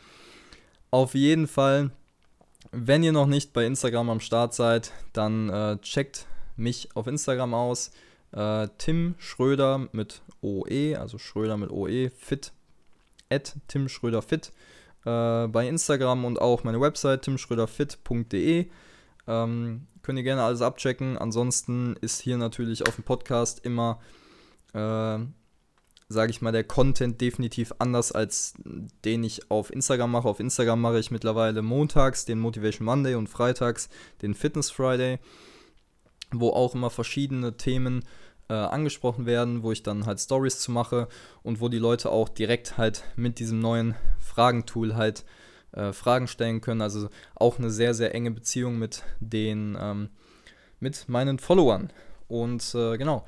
Auf 0.90 1.14
jeden 1.14 1.47
Fall, 1.47 1.90
wenn 2.73 3.03
ihr 3.03 3.12
noch 3.12 3.27
nicht 3.27 3.53
bei 3.53 3.64
Instagram 3.64 4.11
am 4.11 4.21
Start 4.21 4.55
seid, 4.55 4.93
dann 5.12 5.49
äh, 5.49 5.79
checkt 5.79 6.27
mich 6.57 6.95
auf 6.95 7.07
Instagram 7.07 7.55
aus. 7.55 7.90
Äh, 8.33 8.69
Tim 8.79 9.14
Schröder 9.19 9.88
mit 9.93 10.23
OE, 10.40 10.97
also 10.97 11.19
Schröder 11.19 11.57
mit 11.57 11.71
OE, 11.71 12.11
fit, 12.11 12.53
at 13.31 13.57
Tim 13.69 13.88
Schröder 13.88 14.23
fit 14.23 14.53
äh, 15.05 15.47
bei 15.49 15.66
Instagram 15.66 16.25
und 16.25 16.40
auch 16.40 16.64
meine 16.64 16.81
Website 16.81 17.23
timschröderfit.de. 17.23 18.66
Ähm, 19.27 19.87
könnt 20.03 20.19
ihr 20.19 20.25
gerne 20.25 20.43
alles 20.43 20.62
abchecken. 20.62 21.16
Ansonsten 21.16 21.97
ist 22.01 22.21
hier 22.21 22.37
natürlich 22.37 22.87
auf 22.87 22.97
dem 22.97 23.05
Podcast 23.05 23.64
immer, 23.64 24.01
äh, 24.73 25.19
sage 26.09 26.31
ich 26.31 26.43
mal, 26.43 26.53
der 26.53 26.64
Content 26.64 27.21
definitiv 27.21 27.73
anders 27.79 28.12
als 28.12 28.55
den 29.05 29.25
ich 29.25 29.51
auf 29.51 29.73
Instagram 29.73 30.11
mache. 30.11 30.29
Auf 30.29 30.40
Instagram 30.40 30.81
mache 30.81 30.99
ich 30.99 31.11
mittlerweile 31.11 31.62
montags 31.62 32.25
den 32.25 32.40
Motivation 32.40 32.85
Monday 32.85 33.14
und 33.14 33.29
freitags 33.29 33.88
den 34.21 34.35
Fitness 34.35 34.71
Friday, 34.71 35.19
wo 36.33 36.51
auch 36.51 36.75
immer 36.75 36.90
verschiedene 36.90 37.57
Themen 37.57 38.05
äh, 38.51 38.53
angesprochen 38.53 39.27
werden, 39.27 39.63
wo 39.63 39.71
ich 39.71 39.85
dann 39.85 40.07
halt 40.07 40.19
Stories 40.19 40.59
zu 40.59 40.73
mache 40.73 41.07
und 41.45 41.61
wo 41.61 41.69
die 41.69 41.79
Leute 41.79 42.11
auch 42.11 42.29
direkt 42.29 42.77
halt 42.77 43.05
mit 43.15 43.39
diesem 43.39 43.61
neuen 43.61 43.95
Fragentool 44.19 44.97
halt 44.97 45.25
äh, 45.73 45.93
Fragen 45.93 46.27
stellen 46.27 46.61
können. 46.61 46.83
Also 46.83 47.09
auch 47.37 47.59
eine 47.59 47.71
sehr, 47.71 47.95
sehr 47.95 48.13
enge 48.13 48.33
Beziehung 48.33 48.77
mit 48.79 49.05
den, 49.21 49.79
ähm, 49.81 50.09
mit 50.81 51.09
meinen 51.09 51.39
Followern. 51.39 51.93
Und 52.27 52.75
äh, 52.75 52.99
genau, 52.99 53.25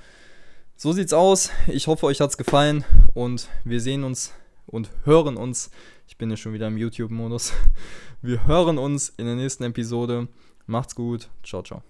so 0.76 0.92
sieht's 0.92 1.12
aus. 1.12 1.50
Ich 1.68 1.86
hoffe, 1.86 2.06
euch 2.06 2.20
hat's 2.20 2.36
gefallen 2.36 2.84
und 3.14 3.48
wir 3.64 3.80
sehen 3.80 4.02
uns 4.02 4.32
und 4.66 4.90
hören 5.04 5.36
uns. 5.36 5.70
Ich 6.08 6.18
bin 6.18 6.30
ja 6.30 6.36
schon 6.36 6.52
wieder 6.52 6.66
im 6.66 6.76
YouTube-Modus. 6.76 7.52
Wir 8.24 8.46
hören 8.46 8.78
uns 8.78 9.08
in 9.08 9.26
der 9.26 9.34
nächsten 9.34 9.64
Episode. 9.64 10.28
Macht's 10.66 10.94
gut. 10.94 11.28
Ciao, 11.42 11.62
ciao. 11.62 11.82